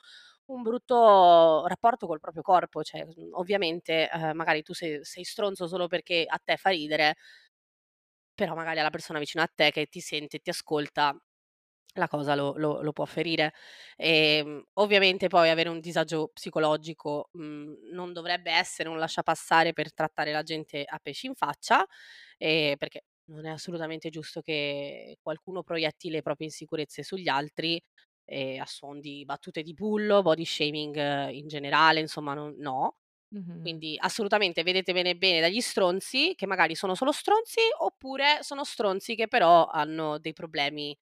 un 0.47 0.63
brutto 0.63 1.65
rapporto 1.67 2.07
col 2.07 2.21
proprio 2.21 2.43
corpo, 2.43 2.83
cioè, 2.83 3.05
mhmm, 3.05 3.31
ovviamente, 3.35 4.09
ehm, 4.11 4.37
magari 4.37 4.63
tu 4.63 4.75
se 4.75 5.01
sei 5.05 5.25
stronzo 5.25 5.67
solo 5.67 5.87
perché 5.87 6.25
a 6.27 6.39
te 6.43 6.57
fa 6.57 6.71
ridere 6.71 7.15
però 8.35 8.55
magari 8.55 8.81
alla 8.81 8.91
persona 8.91 9.19
vicino 9.19 9.43
a 9.43 9.51
te 9.53 9.71
che 9.71 9.87
ti 9.87 10.01
sente 10.01 10.37
e 10.37 10.41
ti 10.41 10.51
ascolta, 10.51 11.17
la 11.95 12.09
cosa 12.09 12.35
lo 12.35 12.55
lo 12.57 12.81
lo 12.83 12.93
può 12.93 13.05
ferire. 13.05 13.53
Ehm, 13.97 14.63
ovviamente 14.75 15.29
poi 15.29 15.51
avere 15.51 15.69
un 15.69 15.81
disagio 15.81 16.29
psicologico, 16.33 17.29
mhmm, 17.33 17.91
non 17.93 18.13
dovrebbe 18.13 18.51
essere 18.53 18.89
un 18.89 18.99
lasciapassare 18.99 19.73
per 19.73 19.93
trattare 19.95 20.33
la 20.33 20.43
gente 20.43 20.85
a 20.87 20.99
pesci 21.03 21.27
in 21.27 21.35
faccia, 21.35 21.87
ehm, 22.39 22.77
perché 22.77 23.05
non 23.25 23.47
è 23.47 23.51
assolutamente 23.51 24.11
giusto 24.11 24.41
che 24.43 25.17
qualcuno 25.23 25.63
proietti 25.63 26.11
le 26.11 26.23
proprie 26.23 26.47
insicurezze 26.49 27.03
sugli 27.03 27.29
altri, 27.29 27.81
ehm, 28.25 28.61
a 28.61 28.67
suon 28.67 29.01
di 29.01 29.25
battute 29.25 29.63
di 29.63 29.75
bullo, 29.75 30.23
body 30.23 30.45
shaming 30.45 31.29
in 31.31 31.47
generale, 31.49 32.01
insomma 32.01 32.35
non 32.35 32.55
no. 32.59 32.97
Mh-mh. 33.33 33.63
Quindi 33.63 33.97
assolutamente 33.99 34.63
vedetevene 34.65 35.17
bene 35.17 35.41
dagli 35.41 35.61
stronzi, 35.61 36.35
che 36.35 36.47
magari 36.47 36.75
sono 36.75 36.95
solo 36.97 37.13
stronzi, 37.13 37.61
oppure 37.79 38.39
sono 38.43 38.65
stronzi 38.65 39.15
che 39.15 39.29
però 39.29 39.67
hanno 39.67 40.19
dei 40.19 40.33
problemi, 40.33 40.97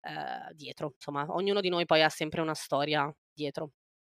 ehm, 0.00 0.52
dietro. 0.52 0.92
Insomma, 0.94 1.26
ognuno 1.30 1.60
di 1.60 1.68
noi 1.68 1.86
poi 1.86 2.02
ha 2.02 2.08
sempre 2.08 2.40
una 2.40 2.54
storia 2.54 3.12
dietro. 3.32 3.72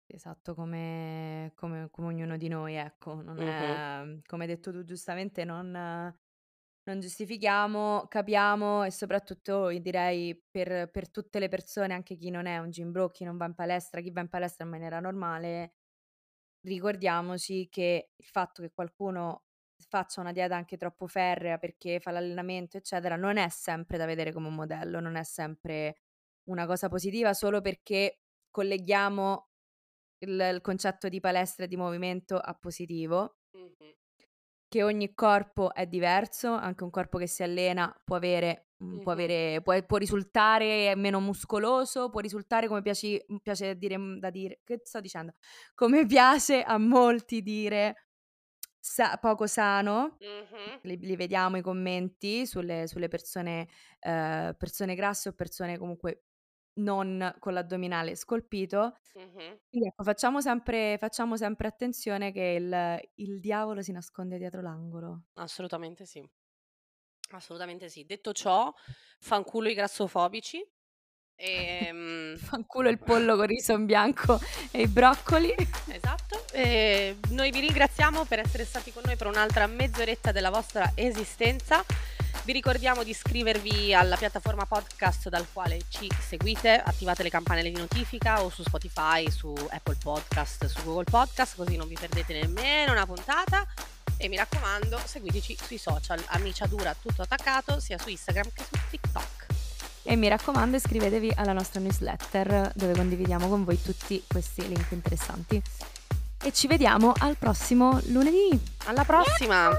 Esatto, 0.09 0.53
come 0.53 1.51
come 1.55 1.87
come 1.89 2.07
ognuno 2.09 2.37
di 2.37 2.47
noi, 2.47 2.75
ecco. 2.75 3.21
Non 3.21 3.41
Mh-mh. 3.41 3.79
è 3.79 4.03
come 4.25 4.43
hai 4.43 4.49
detto 4.49 4.71
tu 4.71 4.83
giustamente, 4.83 5.43
non 5.45 5.71
non 6.85 6.99
giustifichiamo, 6.99 8.07
capiamo 8.09 8.83
e 8.83 8.91
soprattutto 8.91 9.69
io 9.69 9.79
direi 9.79 10.35
per, 10.51 10.89
per 10.91 11.09
tutte 11.11 11.39
le 11.39 11.47
persone, 11.49 11.93
anche 11.93 12.15
chi 12.17 12.29
non 12.29 12.45
è 12.45 12.57
un 12.59 12.69
gym 12.71 12.91
bro, 12.91 13.09
chi 13.09 13.23
non 13.23 13.37
va 13.37 13.45
in 13.45 13.55
palestra, 13.55 14.01
chi 14.01 14.11
va 14.11 14.19
in 14.21 14.27
palestra 14.29 14.65
in 14.65 14.71
maniera 14.71 14.99
normale, 14.99 15.75
ricordiamoci 16.61 17.69
che 17.69 18.11
il 18.15 18.25
fatto 18.25 18.61
che 18.61 18.71
qualcuno 18.73 19.45
faccia 19.93 20.21
una 20.21 20.31
dieta 20.31 20.55
anche 20.55 20.75
troppo 20.75 21.05
ferrea 21.05 21.59
perché 21.59 21.99
fa 21.99 22.09
l'allenamento, 22.09 22.77
eccetera, 22.77 23.15
non 23.15 23.37
è 23.37 23.47
sempre 23.49 23.99
da 23.99 24.07
vedere 24.07 24.33
come 24.33 24.47
un 24.47 24.55
modello, 24.55 24.99
non 24.99 25.15
è 25.15 25.23
sempre 25.23 25.97
una 26.49 26.65
cosa 26.65 26.89
positiva 26.89 27.35
solo 27.35 27.61
perché 27.61 28.21
colleghiamo 28.49 29.49
il, 30.25 30.49
il 30.55 30.61
concetto 30.61 31.09
di 31.09 31.19
palestra 31.19 31.65
e 31.65 31.67
di 31.67 31.77
movimento 31.77 32.37
a 32.37 32.55
positivo. 32.55 33.37
Mm-hmm. 33.55 33.91
Che 34.67 34.81
ogni 34.81 35.13
corpo 35.13 35.71
è 35.75 35.85
diverso, 35.85 36.51
anche 36.53 36.83
un 36.83 36.89
corpo 36.89 37.19
che 37.19 37.27
si 37.27 37.43
allena 37.43 37.95
può 38.03 38.15
avere, 38.15 38.69
mm-hmm. 38.83 39.01
può, 39.01 39.11
avere 39.11 39.61
può, 39.61 39.79
può, 39.85 39.97
risultare 39.97 40.95
meno 40.95 41.19
muscoloso, 41.19 42.09
può 42.09 42.19
risultare 42.19 42.67
come 42.67 42.81
piace, 42.81 43.27
piace 43.43 43.77
dire, 43.77 43.97
da 44.17 44.31
dire, 44.31 44.61
che 44.63 44.81
sto 44.83 44.99
dicendo? 44.99 45.35
Come 45.75 46.07
piace 46.07 46.63
a 46.63 46.79
molti 46.79 47.43
dire 47.43 48.07
sa- 48.83 49.17
poco 49.17 49.47
sano, 49.47 50.17
mm-hmm. 50.21 50.77
li, 50.81 50.97
li, 50.97 51.15
vediamo 51.15 51.55
i 51.55 51.61
commenti 51.61 52.45
sulle, 52.45 52.85
sulle 52.85 53.07
persone, 53.07 53.69
eh, 54.01 54.53
persone 54.57 54.93
grasse 54.93 55.29
o 55.29 55.33
persone 55.33 55.77
comunque 55.77 56.25
non 56.75 57.33
con 57.39 57.53
l'addominale 57.53 58.15
scolpito. 58.15 58.97
Mm-hmm. 59.17 59.55
Quindi 59.69 59.87
ecco, 59.87 60.03
facciamo 60.03 60.41
sempre, 60.41 60.97
facciamo 60.99 61.37
sempre 61.37 61.67
attenzione 61.69 62.33
che 62.33 62.57
il, 62.59 63.09
il 63.25 63.39
diavolo 63.39 63.81
si 63.81 63.93
nasconde 63.93 64.37
dietro 64.37 64.61
l'angolo. 64.61 65.27
Assolutamente 65.35 66.05
sì. 66.05 66.27
Assolutamente 67.31 67.87
sì. 67.87 68.03
Detto 68.03 68.33
ciò, 68.33 68.71
fanculo 69.19 69.69
i 69.69 69.73
grassofobici. 69.73 70.61
E, 71.35 71.87
ehm, 71.87 72.37
Fanculo 72.43 72.89
il 72.89 72.99
pollo 72.99 73.35
con 73.35 73.45
riso 73.45 73.73
in 73.73 73.85
bianco 73.85 74.39
e 74.71 74.81
i 74.81 74.87
broccoli. 74.87 75.53
Esatto. 75.87 76.45
E 76.51 77.17
noi 77.29 77.51
vi 77.51 77.61
ringraziamo 77.61 78.25
per 78.25 78.39
essere 78.39 78.65
stati 78.65 78.91
con 78.91 79.03
noi 79.05 79.15
per 79.15 79.27
un'altra 79.27 79.67
mezz'oretta 79.67 80.31
della 80.31 80.49
vostra 80.49 80.91
esistenza. 80.95 81.83
Vi 82.45 82.51
ricordiamo 82.51 83.03
di 83.03 83.11
iscrivervi 83.11 83.93
alla 83.93 84.17
piattaforma 84.17 84.65
podcast 84.65 85.29
dal 85.29 85.47
quale 85.53 85.79
ci 85.87 86.09
seguite, 86.19 86.71
attivate 86.71 87.23
le 87.23 87.29
campanelle 87.29 87.71
di 87.71 87.79
notifica 87.79 88.43
o 88.43 88.49
su 88.49 88.63
Spotify, 88.63 89.31
su 89.31 89.53
Apple 89.69 89.97
Podcast, 90.01 90.65
su 90.65 90.83
Google 90.83 91.05
Podcast, 91.05 91.55
così 91.55 91.77
non 91.77 91.87
vi 91.87 91.95
perdete 91.97 92.33
nemmeno 92.33 92.91
una 92.91 93.05
puntata. 93.05 93.65
E 94.17 94.27
mi 94.27 94.35
raccomando, 94.35 94.99
seguiteci 95.03 95.57
sui 95.61 95.77
social, 95.77 96.21
Amiciadura 96.27 96.93
tutto 97.01 97.21
attaccato, 97.21 97.79
sia 97.79 97.97
su 97.97 98.09
Instagram 98.09 98.49
che 98.53 98.63
su 98.63 98.77
TikTok. 98.89 99.42
E 100.03 100.15
mi 100.15 100.27
raccomando 100.27 100.75
iscrivetevi 100.75 101.31
alla 101.35 101.53
nostra 101.53 101.79
newsletter 101.79 102.71
dove 102.75 102.93
condividiamo 102.93 103.47
con 103.47 103.63
voi 103.63 103.81
tutti 103.81 104.21
questi 104.27 104.67
link 104.67 104.91
interessanti. 104.91 105.61
E 106.41 106.51
ci 106.51 106.67
vediamo 106.67 107.13
al 107.17 107.37
prossimo 107.37 107.99
lunedì. 108.07 108.59
Alla 108.85 109.05
prossima! 109.05 109.71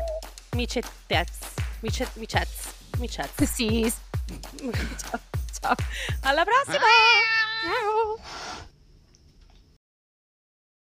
Micettez. 0.52 1.30
Micet, 1.80 2.10
micets. 2.14 2.72
Micets. 2.98 3.42
Sì. 3.44 3.92
ciao. 4.96 5.20
ciao. 5.60 5.74
Alla 6.22 6.44
prossima! 6.44 6.86
Ciao. 7.64 8.63